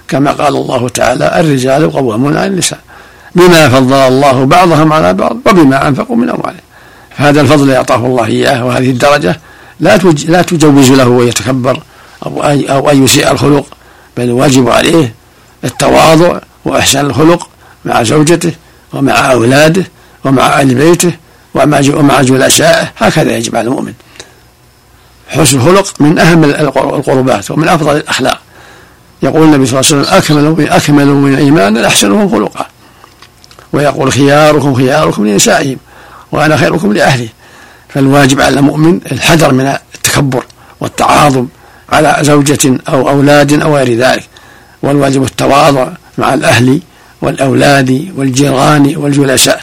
كما 0.07 0.31
قال 0.31 0.55
الله 0.55 0.89
تعالى 0.89 1.39
الرجال 1.39 1.91
قوامون 1.91 2.37
على 2.37 2.47
النساء 2.47 2.79
بما 3.35 3.69
فضل 3.69 3.93
الله 3.93 4.45
بعضهم 4.45 4.93
على 4.93 5.13
بعض 5.13 5.37
وبما 5.45 5.87
أنفقوا 5.87 6.15
من 6.15 6.29
أموالهم. 6.29 6.67
فهذا 7.17 7.41
الفضل 7.41 7.69
يعطاه 7.69 8.05
الله 8.05 8.25
إياه 8.25 8.65
وهذه 8.65 8.89
الدرجة 8.89 9.39
لا 9.79 9.97
لا 10.27 10.41
تجوز 10.41 10.91
له 10.91 11.07
ويتكبر 11.07 11.79
أو 12.25 12.43
أو 12.43 12.89
أن 12.89 13.03
يسيء 13.03 13.31
الخلق 13.31 13.65
بل 14.17 14.23
الواجب 14.23 14.69
عليه 14.69 15.13
التواضع 15.63 16.39
وإحسان 16.67 17.05
الخلق 17.05 17.49
مع 17.85 18.03
زوجته 18.03 18.51
ومع 18.93 19.31
أولاده 19.31 19.83
ومع 20.25 20.43
أهل 20.43 20.75
بيته 20.75 21.11
ومع 21.53 21.81
ومع 21.93 22.21
جلسائه. 22.21 22.91
هكذا 22.97 23.37
يجب 23.37 23.55
على 23.55 23.67
المؤمن. 23.67 23.93
حسن 25.27 25.57
الخلق 25.57 25.93
من 25.99 26.19
أهم 26.19 26.43
القربات 26.43 27.51
ومن 27.51 27.67
أفضل 27.67 27.95
الأخلاق. 27.95 28.41
يقول 29.23 29.43
النبي 29.43 29.65
صلى 29.65 29.79
الله 29.79 29.91
عليه 29.91 30.01
وسلم 30.01 30.45
أكمل 30.45 30.69
أكمل 30.69 31.05
من 31.05 31.33
الإيمان 31.33 31.77
أحسنهم 31.77 32.29
خلقا. 32.29 32.65
ويقول 33.73 34.11
خياركم 34.11 34.73
خياركم 34.73 35.27
لنسائهم 35.27 35.77
وأنا 36.31 36.57
خيركم 36.57 36.93
لأهلي. 36.93 37.29
فالواجب 37.89 38.41
على 38.41 38.59
المؤمن 38.59 38.99
الحذر 39.11 39.53
من 39.53 39.77
التكبر 39.95 40.45
والتعاظم 40.79 41.47
على 41.89 42.17
زوجة 42.21 42.79
أو 42.89 43.09
أولاد 43.09 43.61
أو 43.61 43.77
غير 43.77 43.97
ذلك. 43.97 44.23
والواجب 44.83 45.23
التواضع 45.23 45.87
مع 46.17 46.33
الأهل 46.33 46.81
والأولاد 47.21 48.07
والجيران 48.17 48.95
والجلساء. 48.97 49.61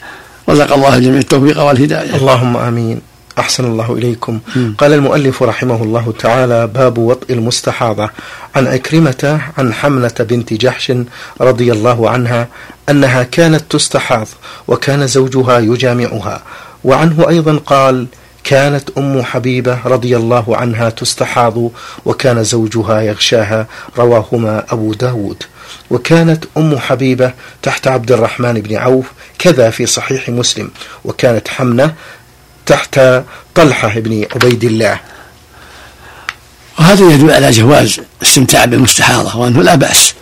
رزق 0.48 0.72
الله 0.74 0.96
الجميع 0.96 1.18
التوفيق 1.18 1.62
والهداية. 1.62 2.16
اللهم 2.16 2.56
آمين. 2.56 3.00
أحسن 3.38 3.64
الله 3.64 3.92
إليكم. 3.92 4.40
م. 4.56 4.72
قال 4.78 4.92
المؤلف 4.92 5.42
رحمه 5.42 5.82
الله 5.82 6.14
تعالى 6.18 6.66
باب 6.66 6.98
وطء 6.98 7.32
المستحاضة. 7.32 8.10
عن 8.56 8.66
أكرمة 8.66 9.40
عن 9.58 9.72
حملة 9.72 10.14
بنت 10.20 10.52
جحش 10.54 10.92
رضي 11.40 11.72
الله 11.72 12.10
عنها 12.10 12.48
أنها 12.88 13.22
كانت 13.22 13.62
تستحاض 13.70 14.26
وكان 14.68 15.06
زوجها 15.06 15.58
يجامعها. 15.58 16.42
وعنه 16.84 17.28
أيضا 17.28 17.56
قال 17.66 18.06
كانت 18.44 18.90
أم 18.98 19.22
حبيبة 19.22 19.78
رضي 19.86 20.16
الله 20.16 20.56
عنها 20.56 20.90
تستحاض 20.90 21.70
وكان 22.04 22.44
زوجها 22.44 23.00
يغشاها. 23.00 23.66
رواهما 23.98 24.64
أبو 24.70 24.94
داود. 24.94 25.42
وكانت 25.90 26.44
أم 26.56 26.78
حبيبة 26.78 27.32
تحت 27.62 27.86
عبد 27.86 28.12
الرحمن 28.12 28.52
بن 28.52 28.76
عوف 28.76 29.06
كذا 29.38 29.70
في 29.70 29.86
صحيح 29.86 30.28
مسلم 30.28 30.70
وكانت 31.04 31.48
حمنة 31.48 31.94
تحت 32.66 33.00
طلحة 33.54 33.88
بن 34.00 34.26
عبيد 34.34 34.64
الله. 34.64 35.00
وهذا 36.78 37.10
يدل 37.10 37.30
على 37.30 37.50
جواز 37.50 38.00
الاستمتاع 38.22 38.64
بالمستحاضة 38.64 39.36
وأنه 39.36 39.62
لا 39.62 39.74
بأس. 39.74 40.14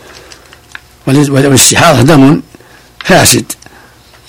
والاستحاضة 1.07 2.01
دم 2.01 2.41
فاسد 3.05 3.51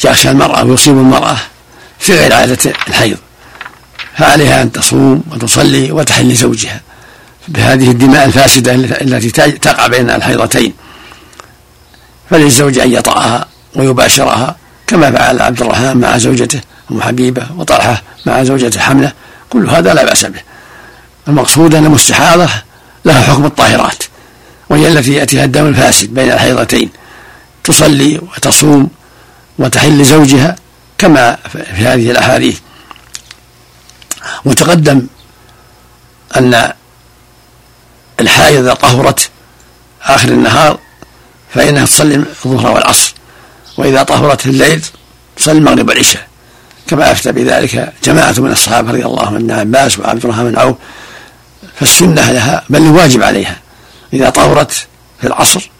يغشى 0.04 0.30
المرأة 0.30 0.64
ويصيب 0.64 0.98
المرأة 0.98 1.36
في 1.98 2.16
غير 2.16 2.32
عادة 2.32 2.72
الحيض. 2.88 3.16
فعليها 4.18 4.62
أن 4.62 4.72
تصوم 4.72 5.22
وتصلي 5.30 5.92
وتحل 5.92 6.34
زوجها 6.34 6.80
بهذه 7.48 7.90
الدماء 7.90 8.24
الفاسدة 8.26 8.74
التي 8.74 9.30
تقع 9.50 9.86
بين 9.86 10.10
الحيضتين. 10.10 10.72
فللزوج 12.30 12.78
أن 12.78 12.92
يطأها 12.92 13.46
ويباشرها 13.76 14.56
كما 14.86 15.10
فعل 15.10 15.42
عبد 15.42 15.62
الرحمن 15.62 15.96
مع 15.96 16.18
زوجته 16.18 16.60
أم 16.90 17.02
حبيبة 17.02 17.46
وطلحة 17.56 18.02
مع 18.26 18.44
زوجته 18.44 18.80
حملة. 18.80 19.12
كل 19.50 19.70
هذا 19.70 19.94
لا 19.94 20.04
بأس 20.04 20.24
به. 20.24 20.40
المقصود 21.28 21.74
أن 21.74 21.84
المستحاضة 21.84 22.48
لها 23.04 23.22
حكم 23.22 23.44
الطاهرات 23.44 24.02
وهي 24.70 24.88
التي 24.88 25.12
يأتيها 25.12 25.44
الدم 25.44 25.66
الفاسد 25.66 26.14
بين 26.14 26.32
الحيضتين. 26.32 26.90
تصلي 27.64 28.18
وتصوم 28.18 28.90
وتحل 29.58 30.04
زوجها 30.04 30.56
كما 30.98 31.38
في 31.52 31.58
هذه 31.72 32.10
الأحاديث. 32.10 32.58
وتقدم 34.44 35.06
أن 36.36 36.72
الحائض 38.20 38.58
إذا 38.58 38.74
طهرت 38.74 39.30
آخر 40.02 40.28
النهار 40.28 40.78
فإنها 41.54 41.84
تصلي 41.84 42.14
الظهر 42.14 42.72
والعصر. 42.72 43.14
وإذا 43.76 44.02
طهرت 44.02 44.40
في 44.40 44.46
الليل 44.46 44.82
تصلي 45.36 45.58
المغرب 45.58 45.88
والعشاء. 45.88 46.28
كما 46.86 47.12
أفتى 47.12 47.32
بذلك 47.32 47.92
جماعة 48.04 48.34
من 48.38 48.50
الصحابة 48.50 48.90
رضي 48.90 49.04
الله 49.04 49.20
عنهم 49.20 49.34
ابن 49.34 49.50
عباس 49.50 49.98
وعبد 49.98 50.24
الرحمن 50.24 50.50
بن 50.50 50.58
عوف 50.58 50.76
فالسنة 51.80 52.32
لها 52.32 52.64
بل 52.68 52.82
الواجب 52.82 53.22
عليها. 53.22 53.56
إذا 54.12 54.30
طهرت 54.30 54.86
في 55.20 55.26
العصر 55.26 55.70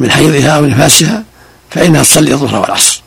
من 0.00 0.10
حيضها 0.10 0.50
أو 0.50 0.66
نفاسها 0.66 1.24
فإنها 1.70 2.02
تصلي 2.02 2.32
الظهر 2.32 2.60
والعصر. 2.60 3.02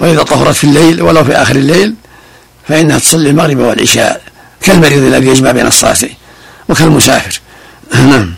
وإذا 0.00 0.22
طهرت 0.22 0.56
في 0.56 0.64
الليل 0.64 1.02
ولو 1.02 1.24
في 1.24 1.32
آخر 1.32 1.56
الليل 1.56 1.94
فإنها 2.68 2.98
تصلي 2.98 3.30
المغرب 3.30 3.58
والعشاء 3.58 4.22
كالمريض 4.62 5.02
الذي 5.02 5.26
يجمع 5.26 5.50
بين 5.50 5.66
الصلاتين 5.66 6.14
وكالمسافر. 6.68 7.40
نعم. 7.94 8.34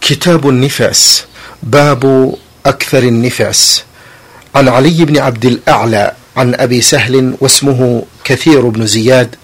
كتاب 0.00 0.48
النفاس. 0.48 1.24
باب 1.62 2.34
أكثر 2.66 3.02
النفاس. 3.02 3.84
عن 4.54 4.68
علي 4.68 5.04
بن 5.04 5.18
عبد 5.18 5.44
الأعلى 5.44 6.12
عن 6.36 6.54
أبي 6.54 6.80
سهل 6.80 7.34
واسمه 7.40 8.02
كثير 8.24 8.68
بن 8.68 8.86
زياد 8.86 9.36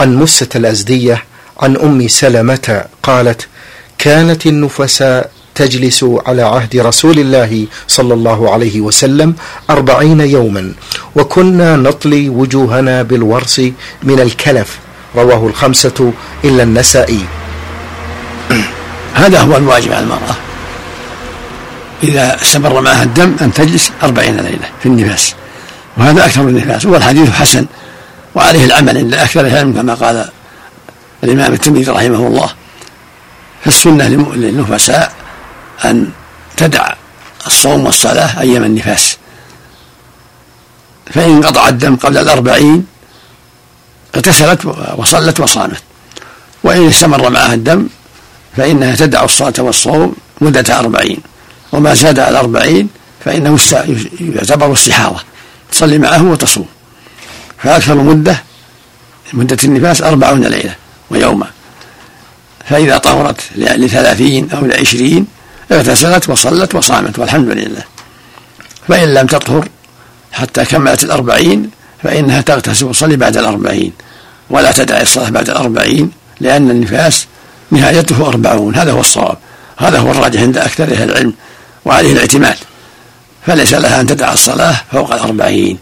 عن 0.00 0.16
مسة 0.16 0.48
الأزدية 0.56 1.22
عن 1.60 1.76
أم 1.76 2.08
سلمة 2.08 2.84
قالت 3.02 3.46
كانت 3.98 4.46
النفساء 4.46 5.30
تجلس 5.54 6.04
على 6.26 6.42
عهد 6.42 6.76
رسول 6.76 7.18
الله 7.18 7.66
صلى 7.88 8.14
الله 8.14 8.52
عليه 8.52 8.80
وسلم 8.80 9.34
أربعين 9.70 10.20
يوما 10.20 10.72
وكنا 11.16 11.76
نطلي 11.76 12.28
وجوهنا 12.28 13.02
بالورس 13.02 13.60
من 14.02 14.20
الكلف. 14.20 14.78
رواه 15.16 15.46
الخمسة 15.46 16.12
إلا 16.44 16.62
النسائي. 16.62 17.20
هذا 19.14 19.40
هو 19.40 19.56
الواجب 19.56 19.92
على 19.92 20.02
المرأة. 20.04 20.36
إذا 22.04 22.42
استمر 22.42 22.80
معها 22.80 23.02
الدم 23.02 23.36
أن 23.40 23.52
تجلس 23.52 23.92
أربعين 24.02 24.36
ليلة 24.36 24.70
في 24.82 24.86
النفاس. 24.86 25.34
وهذا 25.96 26.26
أكثر 26.26 26.40
النفاس 26.40 26.86
والحديث 26.86 27.30
حسن. 27.30 27.66
وعليه 28.34 28.64
العمل 28.64 28.98
عند 28.98 29.14
أكثر 29.14 29.40
العلم 29.40 29.72
كما 29.72 29.94
قال 29.94 30.28
الإمام 31.24 31.52
الترمذي 31.52 31.90
رحمه 31.90 32.26
الله. 32.26 32.50
فالسنة 33.64 34.08
للنفساء 34.08 35.12
أن 35.84 36.10
تدع 36.56 36.94
الصوم 37.46 37.86
والصلاة 37.86 38.40
أيام 38.40 38.64
النفاس. 38.64 39.16
فإن 41.10 41.30
انقطع 41.30 41.68
الدم 41.68 41.96
قبل 41.96 42.18
الأربعين 42.18 42.86
اغتسلت 44.14 44.66
وصلت 44.96 45.40
وصامت. 45.40 45.82
وإن 46.64 46.88
استمر 46.88 47.30
معها 47.30 47.54
الدم 47.54 47.86
فإنها 48.56 48.96
تدع 48.96 49.24
الصلاة 49.24 49.54
والصوم 49.58 50.14
مدة 50.40 50.78
أربعين. 50.78 51.18
وما 51.74 51.94
زاد 51.94 52.18
على 52.18 52.30
الأربعين 52.30 52.88
فإنه 53.24 53.58
يعتبر 54.20 54.72
استحاضة 54.72 55.20
تصلي 55.72 55.98
معه 55.98 56.24
وتصوم. 56.24 56.66
فأكثر 57.62 57.94
مدة 57.94 58.42
مدة 59.32 59.56
النفاس 59.64 60.02
أربعون 60.02 60.44
ليلة 60.44 60.74
ويوما. 61.10 61.46
فإذا 62.68 62.98
طهرت 62.98 63.40
لثلاثين 63.56 64.50
أو 64.50 64.66
لعشرين 64.66 65.26
اغتسلت 65.72 66.28
وصلت 66.28 66.74
وصامت 66.74 67.18
والحمد 67.18 67.48
لله. 67.48 67.84
فإن 68.88 69.14
لم 69.14 69.26
تطهر 69.26 69.68
حتى 70.32 70.64
كملت 70.64 71.04
الأربعين 71.04 71.70
فإنها 72.02 72.40
تغتسل 72.40 72.84
وتصلي 72.84 73.16
بعد 73.16 73.36
الأربعين. 73.36 73.92
ولا 74.50 74.72
تدع 74.72 75.00
الصلاة 75.00 75.30
بعد 75.30 75.50
الأربعين 75.50 76.10
لأن 76.40 76.70
النفاس 76.70 77.26
نهايته 77.70 78.28
أربعون. 78.28 78.74
هذا 78.74 78.92
هو 78.92 79.00
الصواب. 79.00 79.38
هذا 79.76 79.98
هو 79.98 80.10
الراجح 80.10 80.40
عند 80.40 80.58
أكثر 80.58 80.84
أهل 80.84 81.10
العلم. 81.10 81.34
وعليه 81.84 82.12
الاعتماد. 82.12 82.56
فليس 83.46 83.74
لها 83.74 84.00
أن 84.00 84.06
تدع 84.06 84.32
الصلاة 84.32 84.76
فوق 84.92 85.14
الأربعين 85.14 85.78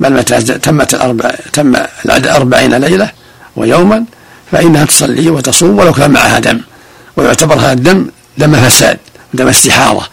بل 0.00 0.12
متى 0.12 0.40
تمت 0.40 0.94
الأربع 0.94 1.30
تم 1.52 1.76
العدد 2.04 2.26
أربعين 2.26 2.74
ليلة 2.74 3.10
ويوما 3.56 4.04
فإنها 4.52 4.84
تصلي 4.84 5.30
وتصوم 5.30 5.78
ولو 5.78 5.92
كان 5.92 6.10
معها 6.10 6.38
دم. 6.38 6.60
ويعتبر 7.16 7.54
هذا 7.54 7.72
الدم 7.72 8.10
دم 8.38 8.68
فساد 8.68 8.98
دم 9.34 9.48
استحاضة 9.48 10.06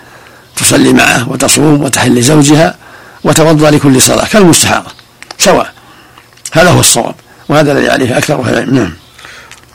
تصلي 0.56 0.94
معه 0.94 1.30
وتصوم 1.30 1.84
وتحل 1.84 2.22
زوجها 2.22 2.76
وتوضأ 3.24 3.72
لكل 3.72 4.02
صلاة 4.02 4.26
كالمستحاضة 4.26 4.92
سواء. 5.38 5.74
هذا 6.52 6.70
هو 6.70 6.80
الصواب 6.80 7.16
وهذا 7.50 7.72
الذي 7.72 7.90
عليه 7.90 8.18
أكثر 8.18 8.42
أهل 8.42 8.54
العلم. 8.54 8.76
نعم. 8.76 8.94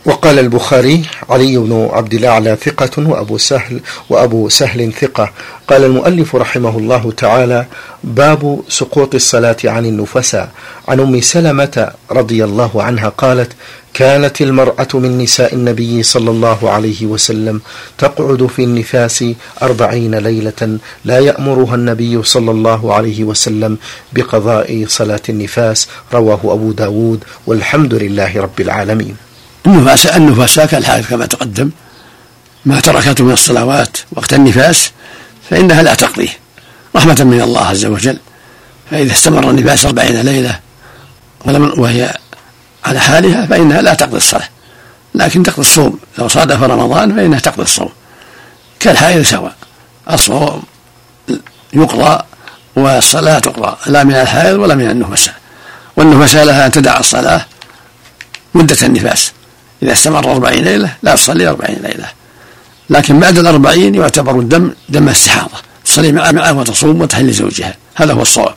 وقال 0.04 0.38
البخاري 0.38 1.02
علي 1.30 1.56
بن 1.56 1.88
عبد 1.92 2.14
الأعلى 2.14 2.56
ثقة 2.56 3.08
وأبو 3.08 3.38
سهل 3.38 3.80
وأبو 4.10 4.48
سهل 4.48 4.92
ثقة. 4.92 5.32
قال 5.68 5.84
المؤلف 5.84 6.36
رحمه 6.36 6.78
الله 6.78 7.12
تعالى 7.16 7.66
باب 8.04 8.60
سقوط 8.68 9.14
الصلاة 9.14 9.56
عن 9.64 9.86
النفساء. 9.86 10.50
عن 10.88 11.00
أم 11.00 11.20
سلمة 11.20 11.90
رضي 12.10 12.44
الله 12.44 12.82
عنها 12.82 13.08
قالت 13.08 13.52
كانت 13.94 14.40
المرأة 14.42 14.88
من 14.94 15.18
نساء 15.18 15.54
النبي 15.54 16.02
صلى 16.02 16.30
الله 16.30 16.70
عليه 16.70 17.06
وسلم 17.06 17.60
تقعد 17.98 18.46
في 18.46 18.64
النفاس 18.64 19.24
أربعين 19.62 20.14
ليلة 20.14 20.78
لا 21.04 21.18
يأمرها 21.18 21.74
النبي 21.74 22.22
صلى 22.22 22.50
الله 22.50 22.94
عليه 22.94 23.24
وسلم 23.24 23.78
بقضاء 24.12 24.84
صلاة 24.88 25.22
النفاس. 25.28 25.88
رواه 26.14 26.40
أبو 26.44 26.72
داود 26.72 27.24
والحمد 27.46 27.94
لله 27.94 28.40
رب 28.40 28.60
العالمين. 28.60 29.27
النفاس 29.66 30.06
النفاساء 30.06 30.66
كالحائض 30.66 31.04
كما 31.04 31.26
تقدم. 31.26 31.70
ما 32.64 32.80
تركته 32.80 33.24
من 33.24 33.32
الصلوات 33.32 33.96
وقت 34.12 34.32
النفاس 34.32 34.90
فإنها 35.50 35.82
لا 35.82 35.94
تقضيه 35.94 36.38
رحمة 36.96 37.24
من 37.24 37.40
الله 37.40 37.66
عز 37.66 37.84
وجل. 37.84 38.18
فإذا 38.90 39.12
استمر 39.12 39.50
النفاس 39.50 39.86
أربعين 39.86 40.20
ليلة 40.20 40.60
ولم 41.44 41.72
وهي 41.76 42.14
على 42.84 43.00
حالها 43.00 43.46
فإنها 43.46 43.82
لا 43.82 43.94
تقضي 43.94 44.16
الصلاة. 44.16 44.48
لكن 45.14 45.42
تقضي 45.42 45.60
الصوم. 45.60 45.98
لو 46.18 46.28
صادف 46.28 46.62
رمضان 46.62 47.16
فإنها 47.16 47.38
تقضي 47.38 47.62
الصوم. 47.62 47.88
كالحائض 48.80 49.22
سواء. 49.22 49.54
الصوم 50.10 50.62
يقضى 51.72 52.22
والصلاة 52.76 53.38
تقضى. 53.38 53.76
لا 53.86 54.04
من 54.04 54.14
الحائض 54.14 54.58
ولا 54.58 54.74
من 54.74 54.90
النفساء 54.90 55.34
والنفساء 55.96 56.44
لها 56.44 56.66
أن 56.66 56.72
تدع 56.72 56.98
الصلاة 56.98 57.46
مدة 58.54 58.86
النفاس. 58.86 59.32
إذا 59.82 59.92
استمر 59.92 60.32
أربعين 60.32 60.64
ليلة 60.64 60.96
لا 61.02 61.14
تصلي 61.14 61.48
أربعين 61.48 61.78
ليلة. 61.82 62.08
لكن 62.90 63.20
بعد 63.20 63.38
الأربعين 63.38 63.94
يعتبر 63.94 64.38
الدم 64.38 64.72
دم 64.88 65.08
استحاضة 65.08 65.56
تصلي 65.84 66.12
معه 66.12 66.58
وتصوم 66.58 67.00
وتحل 67.00 67.32
زوجها 67.32 67.74
هذا 67.94 68.12
هو 68.12 68.22
الصواب. 68.22 68.54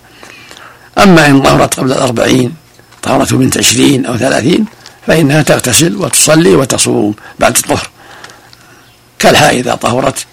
أما 0.98 1.28
إن 1.28 1.44
ظهرت 1.44 1.74
قبل 1.74 1.92
الأربعين 1.92 2.56
طهرته 3.02 3.38
بنت 3.38 3.58
عشرين 3.58 4.06
أو 4.06 4.18
ثلاثين 4.18 4.66
فإنها 5.08 5.42
تغتسل 5.42 5.96
وتصلي 5.96 6.56
وتصوم 6.56 7.16
بعد 7.40 7.56
الظهر. 7.58 7.90
كالحاء 9.20 9.60
إذا 9.60 9.76
طهرت 9.76 10.26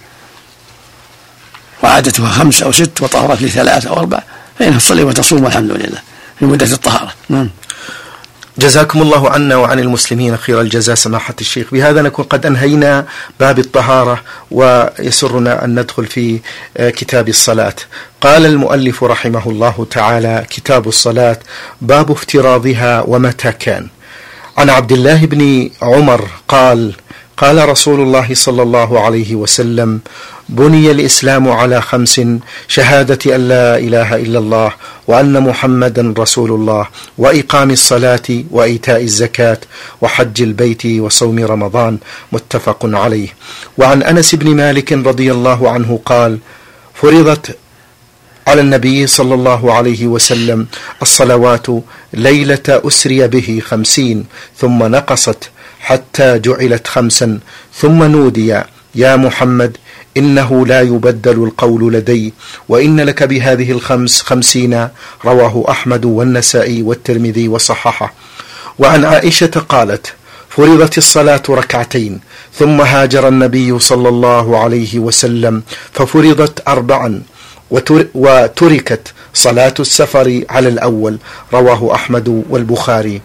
وعادتها 1.82 2.28
خمس 2.28 2.62
أو 2.62 2.72
ست 2.72 3.02
وطهرت 3.02 3.42
لثلاث 3.42 3.86
أو 3.86 3.96
أربع 3.96 4.22
فإنها 4.58 4.78
تصلي 4.78 5.02
وتصوم 5.02 5.44
والحمد 5.44 5.70
لله 5.70 5.98
في 6.38 6.44
مدة 6.44 6.72
الطهارة. 6.72 7.12
نعم. 7.28 7.50
جزاكم 8.58 9.02
الله 9.02 9.30
عنا 9.30 9.56
وعن 9.56 9.78
المسلمين 9.78 10.36
خير 10.36 10.60
الجزاء 10.60 10.94
سماحة 10.94 11.34
الشيخ. 11.40 11.66
بهذا 11.72 12.02
نكون 12.02 12.24
قد 12.24 12.46
أنهينا 12.46 13.06
باب 13.40 13.58
الطهارة 13.58 14.22
ويسرنا 14.50 15.64
أن 15.64 15.80
ندخل 15.80 16.06
في 16.06 16.40
آه، 16.76 16.90
كتاب 16.90 17.28
الصلاة. 17.28 17.74
قال 18.20 18.46
المؤلف 18.46 19.04
رحمه 19.04 19.48
الله 19.48 19.86
تعالى 19.90 20.46
كتاب 20.50 20.88
الصلاة 20.88 21.38
باب 21.80 22.10
افتراضها 22.10 23.04
ومتى 23.06 23.52
كان. 23.52 23.88
عن 24.58 24.70
عبد 24.70 24.92
الله 24.92 25.26
بن 25.26 25.70
عمر 25.82 26.28
قال 26.48 26.94
قال 27.38 27.68
رسول 27.68 28.00
الله 28.00 28.34
صلى 28.34 28.62
الله 28.62 29.00
عليه 29.00 29.34
وسلم 29.34 30.00
بني 30.48 30.90
الإسلام 30.90 31.48
على 31.48 31.80
خمس 31.82 32.20
شهادة 32.68 33.36
أن 33.36 33.48
لا 33.48 33.78
إله 33.78 34.16
إلا 34.16 34.38
الله 34.38 34.72
وأن 35.06 35.42
محمدا 35.42 36.14
رسول 36.18 36.50
الله 36.50 36.86
وإقام 37.18 37.70
الصلاة 37.70 38.28
وإيتاء 38.50 39.02
الزكاة 39.02 39.58
وحج 40.00 40.42
البيت 40.42 40.86
وصوم 40.86 41.38
رمضان. 41.44 41.98
متفق 42.32 42.80
عليه. 42.84 43.28
وعن 43.78 44.02
أنس 44.02 44.34
بن 44.34 44.56
مالك 44.56 44.92
رضي 44.92 45.32
الله 45.32 45.70
عنه 45.70 46.00
قال 46.04 46.38
فرضت 46.94 47.56
على 48.46 48.60
النبي 48.60 49.06
صلى 49.06 49.34
الله 49.34 49.72
عليه 49.74 50.06
وسلم 50.06 50.66
الصلوات 51.02 51.66
ليلة 52.12 52.66
أسري 52.68 53.28
به 53.28 53.62
خمسين 53.64 54.24
ثم 54.56 54.82
نقصت 54.82 55.50
حتى 55.80 56.38
جعلت 56.38 56.86
خمسا 56.86 57.38
ثم 57.74 58.02
نودي 58.02 58.62
يا 58.94 59.16
محمد 59.16 59.76
إنه 60.16 60.66
لا 60.66 60.80
يبدل 60.80 61.44
القول 61.44 61.92
لدي 61.92 62.34
وإن 62.68 63.00
لك 63.00 63.22
بهذه 63.22 63.72
الخمس 63.72 64.22
خمسين 64.22 64.88
رواه 65.24 65.64
أحمد 65.70 66.04
والنسائي 66.04 66.82
والترمذي 66.82 67.48
وصححه. 67.48 68.14
وعن 68.78 69.04
عائشة 69.04 69.64
قالت 69.68 70.14
فرضت 70.48 70.98
الصلاة 70.98 71.42
ركعتين 71.50 72.20
ثم 72.54 72.80
هاجر 72.80 73.28
النبي 73.28 73.78
صلى 73.78 74.08
الله 74.08 74.58
عليه 74.58 74.98
وسلم 74.98 75.62
ففرضت 75.92 76.68
أربعا 76.68 77.22
وتركت 78.14 79.12
صلاة 79.34 79.74
السفر 79.80 80.44
على 80.50 80.68
الأول 80.68 81.18
رواه 81.52 81.94
أحمد 81.94 82.44
والبخاري. 82.50 83.20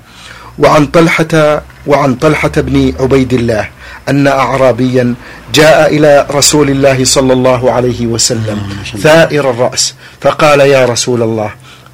وعن 0.60 0.86
طلحة 0.86 1.62
وعن 1.88 2.16
طلحة 2.16 2.52
بن 2.58 2.94
عبيد 3.00 3.34
الله 3.34 3.70
أن 4.10 4.28
أعرابيا 4.28 5.16
جاء 5.54 5.96
إلى 5.96 6.28
رسول 6.32 6.70
الله 6.70 7.06
صلى 7.06 7.34
الله 7.34 7.72
عليه 7.72 8.08
وسلم 8.08 8.60
ثائر 8.98 9.50
الرأس 9.50 9.96
فقال 10.22 10.60
يا 10.60 10.86
رسول 10.86 11.22
الله 11.22 11.52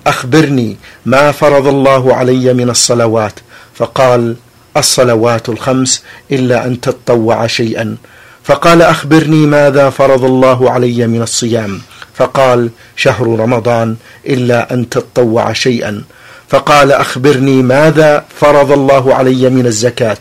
أخبرني 0.07 0.77
ما 1.05 1.31
فرض 1.31 1.67
الله 1.67 2.15
علي 2.15 2.53
من 2.53 2.69
الصلوات. 2.69 3.39
فقال 3.75 4.35
الصلوات 4.77 5.49
الخمس 5.49 6.03
إلا 6.31 6.65
أن 6.65 6.81
تتطوع 6.81 7.47
شيئا. 7.47 7.95
فقال 8.43 8.81
أخبرني 8.81 9.45
ماذا 9.45 9.89
فرض 9.89 10.23
الله 10.23 10.71
علي 10.71 11.07
من 11.07 11.21
الصيام. 11.21 11.81
فقال 12.15 12.69
شهر 12.95 13.39
رمضان 13.39 13.95
إلا 14.27 14.73
أن 14.73 14.89
تتطوع 14.89 15.53
شيئا. 15.53 16.03
فقال 16.49 16.91
أخبرني 16.91 17.61
ماذا 17.61 18.25
فرض 18.39 18.71
الله 18.71 19.15
علي 19.15 19.49
من 19.49 19.65
الزكاة. 19.65 20.17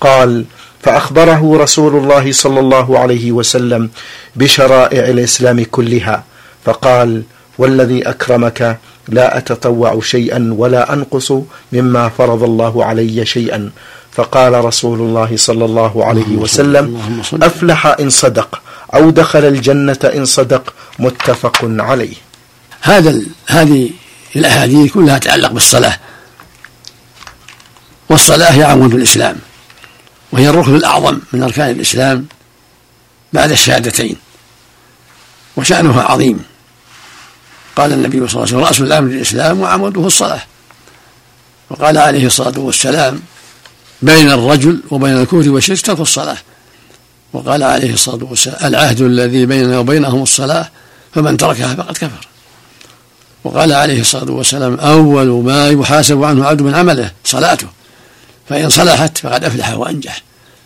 قال 0.00 0.44
فأخبره 0.82 1.56
رسول 1.56 1.96
الله 1.96 2.32
صلى 2.32 2.60
الله 2.60 2.98
عليه 2.98 3.32
وسلم 3.32 3.90
بشرائع 4.36 5.08
الإسلام 5.08 5.64
كلها. 5.70 6.24
فقال 6.64 7.22
والذي 7.58 8.08
أكرمك 8.08 8.78
لا 9.08 9.38
أتطوع 9.38 10.00
شيئا 10.00 10.54
ولا 10.56 10.92
أنقص 10.92 11.32
مما 11.72 12.08
فرض 12.08 12.42
الله 12.42 12.84
علي 12.84 13.26
شيئا. 13.26 13.70
فقال 14.12 14.64
رسول 14.64 14.98
الله 14.98 15.36
صلى 15.36 15.64
الله 15.64 16.04
عليه 16.04 16.36
وسلم 16.36 17.00
أفلح 17.42 17.86
إن 17.86 18.10
صدق 18.10 18.62
أو 18.94 19.10
دخل 19.10 19.44
الجنة 19.44 19.98
إن 20.04 20.24
صدق 20.24 20.74
متفق 20.98 21.58
عليه. 21.62 22.14
هذا 22.80 23.20
هذه 23.46 23.90
الأحاديث 24.36 24.92
كلها 24.92 25.18
تتعلق 25.18 25.52
بالصلاة. 25.52 25.98
والصلاة 28.08 28.50
هي 28.50 28.64
عمود 28.64 28.94
الإسلام 28.94 29.36
وهي 30.32 30.48
الركن 30.48 30.76
الأعظم 30.76 31.18
من 31.32 31.42
أركان 31.42 31.70
الإسلام 31.70 32.26
بعد 33.32 33.50
الشهادتين 33.50 34.16
وشأنها 35.56 36.02
عظيم. 36.02 36.44
قال 37.76 37.92
النبي 37.92 38.16
صلى 38.16 38.26
الله 38.26 38.40
عليه 38.40 38.42
وسلم 38.42 38.60
رأس 38.60 38.80
الأمر 38.80 39.10
الإسلام 39.10 39.60
وعموده 39.60 40.06
الصلاة. 40.06 40.42
وقال 41.70 41.98
عليه 41.98 42.26
الصلاة 42.26 42.58
والسلام 42.58 43.20
بين 44.02 44.30
الرجل 44.30 44.80
وبين 44.90 45.16
الكفر 45.16 45.50
والشرك 45.50 45.80
ترك 45.80 46.00
الصلاة. 46.00 46.38
وقال 47.32 47.62
عليه 47.62 47.92
الصلاة 47.92 48.24
والسلام 48.24 48.66
العهد 48.66 49.00
الذي 49.00 49.46
بيننا 49.46 49.78
وبينهم 49.78 50.22
الصلاة 50.22 50.70
فمن 51.14 51.36
تركها 51.36 51.74
فقد 51.74 51.96
كفر. 51.96 52.29
وقال 53.44 53.72
عليه 53.72 54.00
الصلاة 54.00 54.32
والسلام 54.32 54.74
أول 54.74 55.44
ما 55.44 55.68
يحاسب 55.68 56.24
عنه 56.24 56.46
عبد 56.46 56.62
من 56.62 56.74
عمله 56.74 57.10
صلاته 57.24 57.66
فإن 58.48 58.68
صلحت 58.68 59.18
فقد 59.18 59.44
أفلح 59.44 59.72
وأنجح 59.72 60.22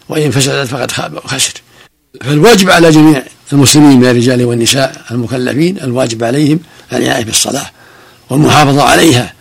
وإن 0.08 0.30
فسدت 0.30 0.68
فقد 0.68 0.90
خاب 0.90 1.14
وخسر. 1.14 1.52
فالواجب 2.20 2.70
على 2.70 2.90
جميع 2.90 3.22
المسلمين 3.52 4.00
من 4.00 4.06
الرجال 4.06 4.44
والنساء 4.44 5.02
المكلفين 5.10 5.78
الواجب 5.78 6.24
عليهم 6.24 6.60
العناية 6.92 7.24
بالصلاة 7.24 7.66
والمحافظة 8.30 8.82
عليها. 8.82 9.32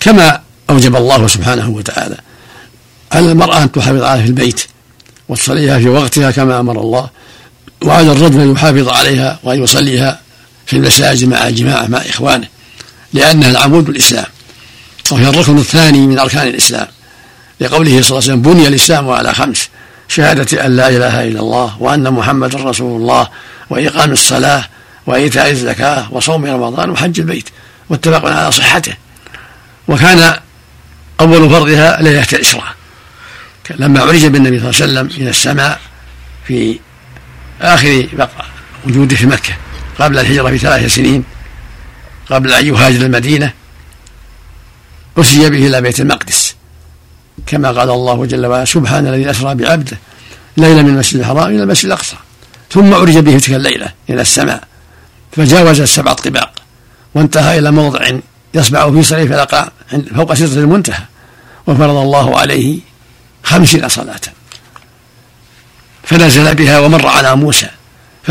كما 0.00 0.40
أوجب 0.70 0.96
الله 0.96 1.26
سبحانه 1.26 1.70
وتعالى 1.70 2.16
على 3.12 3.32
المرأة 3.32 3.62
أن 3.62 3.72
تحافظ 3.72 4.02
عليها 4.02 4.22
في 4.22 4.28
البيت 4.28 4.60
وتصليها 5.28 5.78
في 5.78 5.88
وقتها 5.88 6.30
كما 6.30 6.60
أمر 6.60 6.80
الله 6.80 7.10
وعلى 7.84 8.12
الرجل 8.12 8.40
أن 8.40 8.52
يحافظ 8.52 8.88
عليها 8.88 9.38
وأن 9.42 9.62
يصليها 9.62 10.20
في 10.70 10.76
المساجد 10.76 11.28
مع 11.28 11.48
الجماعة 11.48 11.86
مع 11.86 11.98
إخوانه 11.98 12.46
لأنها 13.12 13.50
العمود 13.50 13.88
الإسلام. 13.88 14.26
وهي 15.10 15.28
الركن 15.28 15.58
الثاني 15.58 16.06
من 16.06 16.18
أركان 16.18 16.46
الإسلام. 16.46 16.86
لقوله 17.60 17.90
صلى 17.90 17.98
الله 17.98 18.06
عليه 18.06 18.16
وسلم 18.16 18.42
بني 18.42 18.68
الإسلام 18.68 19.10
على 19.10 19.34
خمس 19.34 19.68
شهادة 20.08 20.66
أن 20.66 20.76
لا 20.76 20.88
إله 20.88 21.24
إلا 21.24 21.40
الله 21.40 21.76
وأن 21.80 22.12
محمدا 22.12 22.58
رسول 22.58 23.00
الله 23.00 23.28
وإقام 23.70 24.12
الصلاة 24.12 24.64
وإيتاء 25.06 25.50
الزكاة 25.50 26.12
وصوم 26.12 26.44
رمضان 26.44 26.90
وحج 26.90 27.20
البيت 27.20 27.48
متفق 27.90 28.26
على 28.26 28.52
صحته. 28.52 28.94
وكان 29.88 30.36
أول 31.20 31.50
فرضها 31.50 32.02
ليلة 32.02 32.26
الإسراء. 32.32 32.74
لما 33.70 34.00
عرج 34.00 34.26
بالنبي 34.26 34.60
صلى 34.60 34.70
الله 34.70 34.82
عليه 34.82 35.10
وسلم 35.10 35.22
إلى 35.22 35.30
السماء 35.30 35.80
في 36.46 36.78
آخر 37.60 38.06
وجوده 38.86 39.16
في 39.16 39.26
مكة. 39.26 39.54
قبل 40.00 40.18
الهجرة 40.18 40.50
بثلاث 40.50 40.94
سنين 40.94 41.24
قبل 42.30 42.52
أن 42.52 42.66
يهاجر 42.66 43.06
المدينة 43.06 43.52
أسري 45.18 45.50
به 45.50 45.66
إلى 45.66 45.80
بيت 45.80 46.00
المقدس. 46.00 46.54
كما 47.46 47.68
قال 47.68 47.90
الله 47.90 48.26
جل 48.26 48.46
وعلا 48.46 48.64
سبحان 48.64 49.06
الذي 49.06 49.30
أسرى 49.30 49.54
بعبده 49.54 49.98
ليلة 50.56 50.82
من 50.82 50.88
المسجد 50.88 51.20
الحرام 51.20 51.54
إلى 51.54 51.62
المسجد 51.62 51.86
الأقصى 51.86 52.16
ثم 52.70 52.94
عرج 52.94 53.18
به 53.18 53.38
تلك 53.38 53.54
الليلة 53.54 53.92
إلى 54.10 54.22
السماء 54.22 54.62
فجاوز 55.32 55.80
السبع 55.80 56.12
طباق 56.12 56.52
وانتهى 57.14 57.58
إلى 57.58 57.70
موضع 57.70 58.10
يصبع 58.54 58.90
في 58.90 59.02
صريف 59.02 59.32
الأقام 59.32 59.68
فوق 60.16 60.34
سدرة 60.34 60.60
المنتهى 60.60 61.02
وفرض 61.66 61.96
الله 61.96 62.38
عليه 62.38 62.80
خمسين 63.44 63.88
صلاة. 63.88 64.20
فنزل 66.04 66.54
بها 66.54 66.78
ومر 66.80 67.06
على 67.06 67.36
موسى 67.36 67.68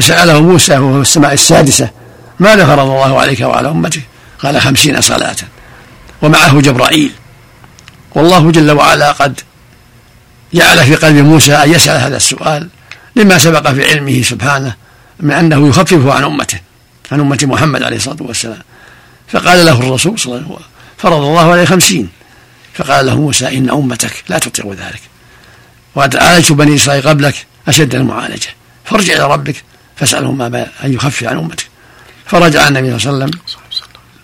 فسأله 0.02 0.42
موسى 0.42 0.78
وهو 0.78 0.94
في 0.94 1.02
السماء 1.10 1.34
السادسة 1.34 1.90
ماذا 2.40 2.66
فرض 2.66 2.80
الله 2.80 3.20
عليك 3.20 3.42
وعلى 3.42 3.70
أمتك؟ 3.70 4.02
قال 4.40 4.62
خمسين 4.62 5.02
صلاة. 5.02 5.36
ومعه 6.22 6.62
جبرائيل. 6.62 7.12
والله 8.16 8.52
جل 8.52 8.72
وعلا 8.72 9.12
قد 9.12 9.40
جعل 10.54 10.86
في 10.86 10.96
قلب 10.96 11.16
موسى 11.16 11.56
أن 11.56 11.72
يسأل 11.72 12.02
هذا 12.02 12.18
السؤال 12.18 12.70
لما 13.16 13.38
سبق 13.38 13.72
في 13.72 13.90
علمه 13.90 14.22
سبحانه 14.22 14.76
من 15.20 15.32
أنه 15.32 15.68
يخفف 15.70 16.08
عن 16.08 16.24
أمته 16.24 16.60
عن 17.12 17.20
أمة 17.20 17.40
محمد 17.44 17.84
عليه 17.84 17.98
الصلاة 17.98 18.18
والسلام. 18.20 18.62
فقال 19.28 19.66
له 19.66 19.80
الرسول 19.80 20.20
صلى 20.20 20.36
الله 20.36 20.46
عليه 20.46 20.56
وسلم 20.56 20.66
فرض 20.98 21.22
الله 21.24 21.52
عليه 21.52 21.66
خمسين. 21.66 22.10
فقال 22.74 23.06
له 23.06 23.16
موسى 23.16 23.58
إن 23.58 23.70
أمتك 23.70 24.24
لا 24.30 24.40
تطيق 24.40 24.72
ذلك. 24.72 25.02
وقد 25.96 26.16
عالجت 26.16 26.52
بني 26.52 26.76
إسرائيل 26.76 27.08
قبلك 27.08 27.46
أشد 27.68 27.96
المعالجة. 27.96 28.48
فارجع 28.86 29.14
إلى 29.14 29.34
ربك 29.34 29.64
فاسأله 30.00 30.32
ما 30.32 30.68
أن 30.84 30.94
يخفف 30.94 31.24
عن 31.24 31.38
أمتك. 31.38 31.68
فرجع 32.26 32.68
النبي 32.68 33.00
صلى 33.00 33.12
الله 33.12 33.24
عليه 33.24 33.34
وسلم. 33.36 33.42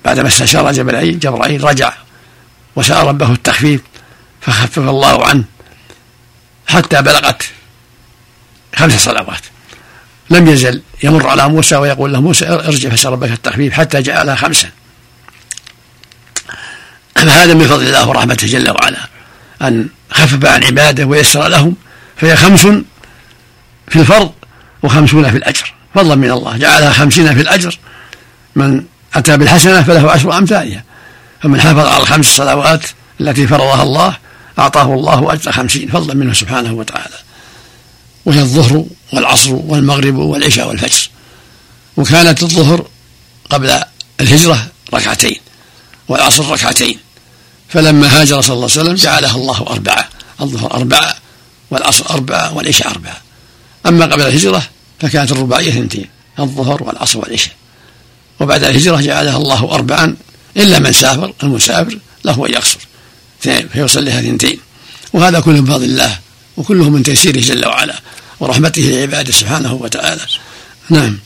بعدما 0.06 0.28
استشار 0.28 0.72
جبرائيل 0.72 1.20
جبرائيل 1.20 1.64
رجع 1.64 1.94
وسأل 2.76 3.08
ربه 3.08 3.32
التخفيف 3.32 3.82
فخفف 4.42 4.80
الله 4.80 5.26
عنه 5.26 5.44
حتى 6.68 7.02
بلغت 7.02 7.44
خمس 8.76 9.04
صلوات. 9.04 9.42
لم 10.30 10.48
يزل 10.48 10.82
يمر 11.04 11.30
على 11.30 11.50
موسى 11.50 11.76
ويقول 11.76 12.14
له 12.14 12.22
موسى 12.22 12.48
ارجع 12.48 12.90
فاسأل 12.90 13.12
ربك 13.12 13.32
التخفيف 13.32 13.74
حتى 13.74 14.02
جعلها 14.02 14.36
خمسا 14.36 14.70
فهذا 17.16 17.54
من 17.60 17.68
فضل 17.68 17.88
الله 17.88 18.10
ورحمته 18.10 18.48
جل 18.48 18.70
وعلا 18.70 18.98
أن 19.62 19.88
خفف 20.12 20.46
عن 20.46 20.64
عباده 20.64 21.06
ويسر 21.06 21.48
لهم 21.48 21.76
فهي 22.18 22.36
خمس 22.36 22.62
في 23.88 24.00
الفرض. 24.00 24.32
وخمسون 24.86 25.32
في 25.32 25.38
الأجر. 25.38 25.74
فضلا 25.96 26.16
من 26.16 26.32
الله 26.32 26.58
جعلها 26.58 26.94
خمسين 26.94 27.36
في 27.36 27.42
الأجر. 27.42 27.80
من 28.56 28.84
أتى 29.14 29.38
بالحسنة 29.38 29.84
فله 29.84 30.12
عشر 30.12 30.38
أمثالها. 30.38 30.84
فمن 31.44 31.62
حافظ 31.62 31.80
على 31.80 32.04
الخمس 32.04 32.26
صلوات 32.26 32.86
التي 33.22 33.48
فرضها 33.48 33.84
الله 33.84 34.18
أعطاه 34.60 34.94
الله 34.94 35.34
أجر 35.34 35.52
خمسين. 35.52 35.90
فضلا 35.90 36.14
منه 36.14 36.34
سبحانه 36.34 36.74
وتعالى. 36.74 37.16
وهي 38.26 38.40
الظهر 38.40 38.86
والعصر 39.14 39.54
والمغرب 39.54 40.16
والعشاء 40.16 40.68
والفجر. 40.68 41.10
وكانت 41.98 42.44
الظهر 42.44 42.86
قبل 43.50 43.80
الهجرة 44.20 44.68
ركعتين 44.94 45.40
والعصر 46.08 46.52
ركعتين. 46.52 46.98
فلما 47.70 48.22
هاجر 48.22 48.42
صلى 48.42 48.54
الله 48.54 48.70
عليه 48.72 48.82
وسلم 48.82 48.94
جعلها 48.94 49.36
الله 49.36 49.66
أربعة. 49.70 50.10
الظهر 50.42 50.74
أربعة 50.74 51.16
والعصر 51.72 52.10
أربعة 52.10 52.54
والعشاء 52.54 52.90
أربعة. 52.90 53.18
أما 53.86 54.06
قبل 54.06 54.22
الهجرة 54.22 54.64
فكانت 55.00 55.32
الرباعية 55.32 55.70
اثنتين 55.70 56.10
الظهر 56.40 56.84
والعصر 56.84 57.20
والعشاء. 57.20 57.54
وبعد 58.40 58.64
الهجرة 58.64 59.02
جعلها 59.02 59.38
الله 59.38 59.72
أربعا 59.72 60.16
إلا 60.58 60.80
من 60.80 60.92
سافر 60.92 61.34
المسافر 61.44 61.98
له 62.26 62.46
أن 62.48 62.52
يقصر. 62.54 62.80
فيصليها 63.74 64.20
اثنتين 64.20 64.60
وهذا 65.14 65.40
كله 65.40 65.62
بفضل 65.62 65.84
الله 65.84 66.20
وكله 66.58 66.90
من 66.90 67.04
تيسيره 67.04 67.40
جل 67.40 67.68
وعلا 67.68 68.02
ورحمته 68.40 68.82
لعباده 68.82 69.32
سبحانه 69.32 69.74
وتعالى. 69.74 70.22
نعم. 70.90 71.20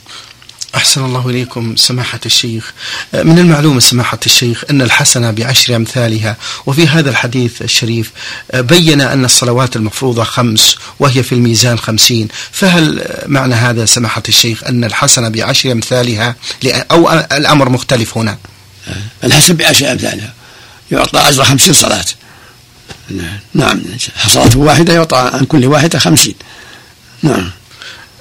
أحسن 0.75 1.05
الله 1.05 1.29
إليكم 1.29 1.75
سماحة 1.75 2.19
الشيخ. 2.25 2.73
من 3.13 3.39
المعلوم 3.39 3.79
سماحة 3.79 4.19
الشيخ 4.25 4.63
أن 4.69 4.81
الحسنة 4.81 5.31
بعشر 5.31 5.75
أمثالها 5.75 6.37
وفي 6.65 6.87
هذا 6.87 7.09
الحديث 7.09 7.61
الشريف 7.61 8.11
بين 8.53 9.01
أن 9.01 9.25
الصلوات 9.25 9.75
المفروضة 9.75 10.23
خمس 10.23 10.75
وهي 10.99 11.23
في 11.23 11.31
الميزان 11.31 11.77
خمسين. 11.77 12.27
فهل 12.51 13.05
معنى 13.25 13.55
هذا 13.55 13.85
سماحة 13.85 14.23
الشيخ 14.29 14.63
أن 14.63 14.83
الحسنة 14.83 15.29
بعشر 15.29 15.71
أمثالها 15.71 16.35
أو 16.91 17.11
الأمر 17.11 17.69
مختلف 17.69 18.17
هنا؟ 18.17 18.37
الحسن 19.23 19.53
بعشر 19.53 19.91
أمثالها. 19.91 20.33
يعطى 20.91 21.19
أجر 21.19 21.43
خمسين 21.43 21.73
صلاة. 21.73 22.05
نعم. 23.53 23.81
صلاة 24.27 24.57
واحدة 24.57 24.93
يعطى 24.93 25.31
عن 25.33 25.45
كل 25.45 25.65
واحدة 25.65 25.99
خمسين. 25.99 26.35
نعم. 27.23 27.51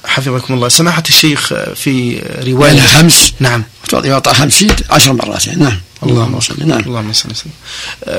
حفظكم 0.05 0.55
الله 0.55 0.69
سماحة 0.69 1.03
الشيخ 1.09 1.55
في 1.75 2.23
رواية. 2.47 2.81
خمس 2.81 3.33
نعم. 3.41 3.65
يعطى 3.93 4.35
خمسين 4.35 4.71
عشر 4.91 5.13
مرات 5.13 5.47
يعني. 5.47 5.63
نعم. 5.63 5.81
اللهم 6.03 6.41
صل 6.41 6.55
نعم. 6.67 6.81
اللهم 6.81 7.13
صل 7.13 7.29
وسلم 7.31 7.53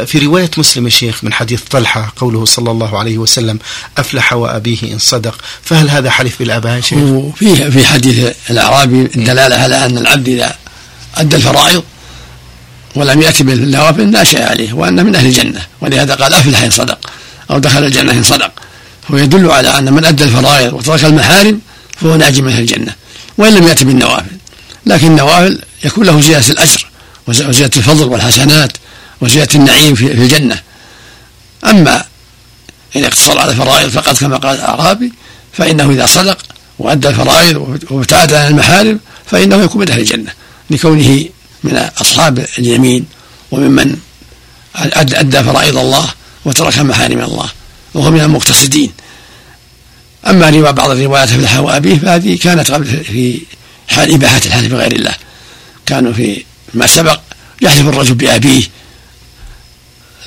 في 0.06 0.20
رواية 0.20 0.52
مسلم 0.58 0.86
الشيخ 0.86 1.24
من 1.24 1.34
حديث 1.34 1.62
طلحة 1.62 2.14
قوله 2.18 2.46
صلى 2.46 2.72
الله 2.72 3.00
عليه 3.00 3.18
وسلم 3.18 3.60
أفلح 3.98 4.34
وأبيه 4.34 4.94
إن 4.94 5.00
صدق. 5.00 5.36
فهل 5.64 5.90
هذا 5.90 6.10
حلف 6.10 6.40
بالآباء 6.40 6.82
شيخ؟ 6.82 6.98
وفي 7.00 7.72
في 7.72 7.86
حديث 7.86 8.34
الأعرابي 8.50 9.02
الدلالة 9.16 9.56
على 9.56 9.86
أن 9.86 9.98
العبد 9.98 10.30
إذا 10.30 10.56
أدى 11.16 11.36
الفرائض 11.36 11.84
ولم 12.96 13.22
يأتي 13.22 13.44
بالنوافل 13.44 14.12
لا 14.12 14.24
شيء 14.24 14.44
عليه 14.44 14.74
وأنه 14.74 15.04
من 15.04 15.16
أهل 15.16 15.26
الجنة. 15.26 15.62
ولهذا 15.82 16.16
قال 16.16 16.34
أفلح 16.34 16.64
إن 16.64 16.72
صدق 16.72 17.00
أو 17.52 17.60
دخل 17.60 17.84
الجنة 17.84 18.12
إن 18.12 18.24
صدق. 18.24 18.52
هو 19.12 19.18
يدل 19.18 19.52
على 19.52 19.68
أن 19.78 19.94
من 19.94 20.06
أدى 20.06 20.24
الفرائض 20.24 20.74
وترك 20.74 21.06
المحارم 21.06 21.62
فهو 22.02 22.16
ناجي 22.16 22.42
من 22.42 22.58
الجنة 22.58 22.96
وإن 23.38 23.54
لم 23.54 23.68
يأتي 23.68 23.86
بالنوافل. 23.86 24.38
لكن 24.86 25.08
النوافل 25.08 25.62
يكون 25.84 26.06
له 26.06 26.22
زيادة 26.22 26.48
الأجر 26.48 26.86
وزيادة 27.28 27.78
الفضل 27.78 28.04
والحسنات 28.04 28.72
وزيادة 29.22 29.56
النعيم 29.56 29.96
في 29.96 30.12
الجنة. 30.12 30.62
أما 31.66 32.06
إن 32.96 33.04
اقتصر 33.04 33.40
على 33.40 33.52
الفرائض 33.52 33.90
فقط 33.90 34.18
كما 34.18 34.38
قال 34.38 34.56
الأعرابي 34.56 35.14
فإنه 35.54 35.90
إذا 35.90 36.06
صدق 36.06 36.38
وأدى 36.80 37.08
الفرائض 37.08 37.80
وابتعد 37.90 38.34
عن 38.34 38.48
المحارم 38.48 39.00
فإنه 39.26 39.64
يكون 39.64 39.82
من 39.82 39.92
أهل 39.92 40.00
الجنة. 40.00 40.32
لكونه 40.70 41.26
من 41.64 41.90
أصحاب 42.02 42.46
اليمين 42.58 43.06
وممن 43.52 43.98
أدى 44.76 45.44
فرائض 45.44 45.78
الله 45.78 46.10
وترك 46.46 46.80
محارم 46.80 47.22
الله 47.22 47.50
وهو 47.94 48.12
من 48.12 48.22
المقتصدين. 48.22 48.92
أما 50.28 50.50
رواية 50.50 50.72
بعض 50.72 50.90
الروايات 50.90 51.30
في 51.30 51.58
وأبيه 51.60 52.00
فهذه 52.00 52.38
كانت 52.38 52.72
قبل 52.72 52.86
في 52.86 53.40
حال 53.88 54.14
إباحة 54.14 54.42
الحلف 54.46 54.72
بغير 54.72 54.92
الله. 54.92 55.16
كانوا 55.86 56.14
في 56.14 56.44
ما 56.74 56.88
سبق 56.88 57.20
يحلف 57.62 57.88
الرجل 57.88 58.14
بأبيه 58.14 58.64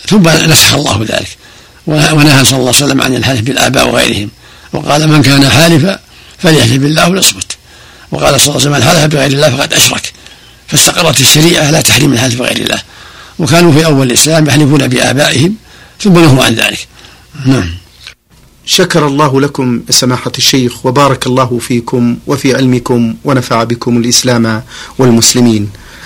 ثم 0.09 0.28
نسخ 0.28 0.74
الله 0.74 1.07
ذلك. 1.09 1.37
ونهى 1.87 2.44
صلى 2.44 2.59
الله 2.59 2.74
عليه 2.74 2.85
وسلم 2.85 3.02
عن 3.02 3.16
الحلف 3.16 3.40
بالآباء 3.40 3.88
وغيرهم. 3.88 4.31
وقال 4.72 5.09
من 5.09 5.22
كان 5.22 5.50
حالفا 5.50 5.98
فليحلف 6.38 6.76
بالله 6.76 7.09
وليصمت. 7.09 7.57
وقال 8.11 8.40
صلى 8.40 8.50
الله 8.50 8.61
عليه 8.61 8.70
وسلم 8.70 8.72
من 8.72 8.83
حلف 8.83 9.14
بغير 9.14 9.31
الله 9.31 9.57
فقد 9.57 9.72
أشرك. 9.72 10.12
فاستقرت 10.68 11.20
الشريعة 11.20 11.70
لا 11.70 11.81
تحريم 11.81 12.12
الحلف 12.12 12.35
بغير 12.38 12.57
الله. 12.57 12.83
وكانوا 13.38 13.72
في 13.72 13.85
أول 13.85 14.07
الإسلام 14.07 14.46
يحلفون 14.46 14.88
بآبائهم 14.88 15.55
ثم 16.00 16.18
نهوا 16.18 16.44
عن 16.44 16.55
ذلك. 16.55 16.87
نعم. 17.46 17.82
شكر 18.66 19.07
الله 19.07 19.40
لكم 19.40 19.81
سماحة 19.90 20.33
الشيخ 20.38 20.87
وبارك 20.87 21.27
الله 21.27 21.59
فيكم 21.59 22.16
وفي 22.27 22.55
علمكم 22.55 23.14
ونفع 23.25 23.64
بكم 23.64 23.96
الإسلام 23.96 24.62
والمسلمين. 24.98 25.70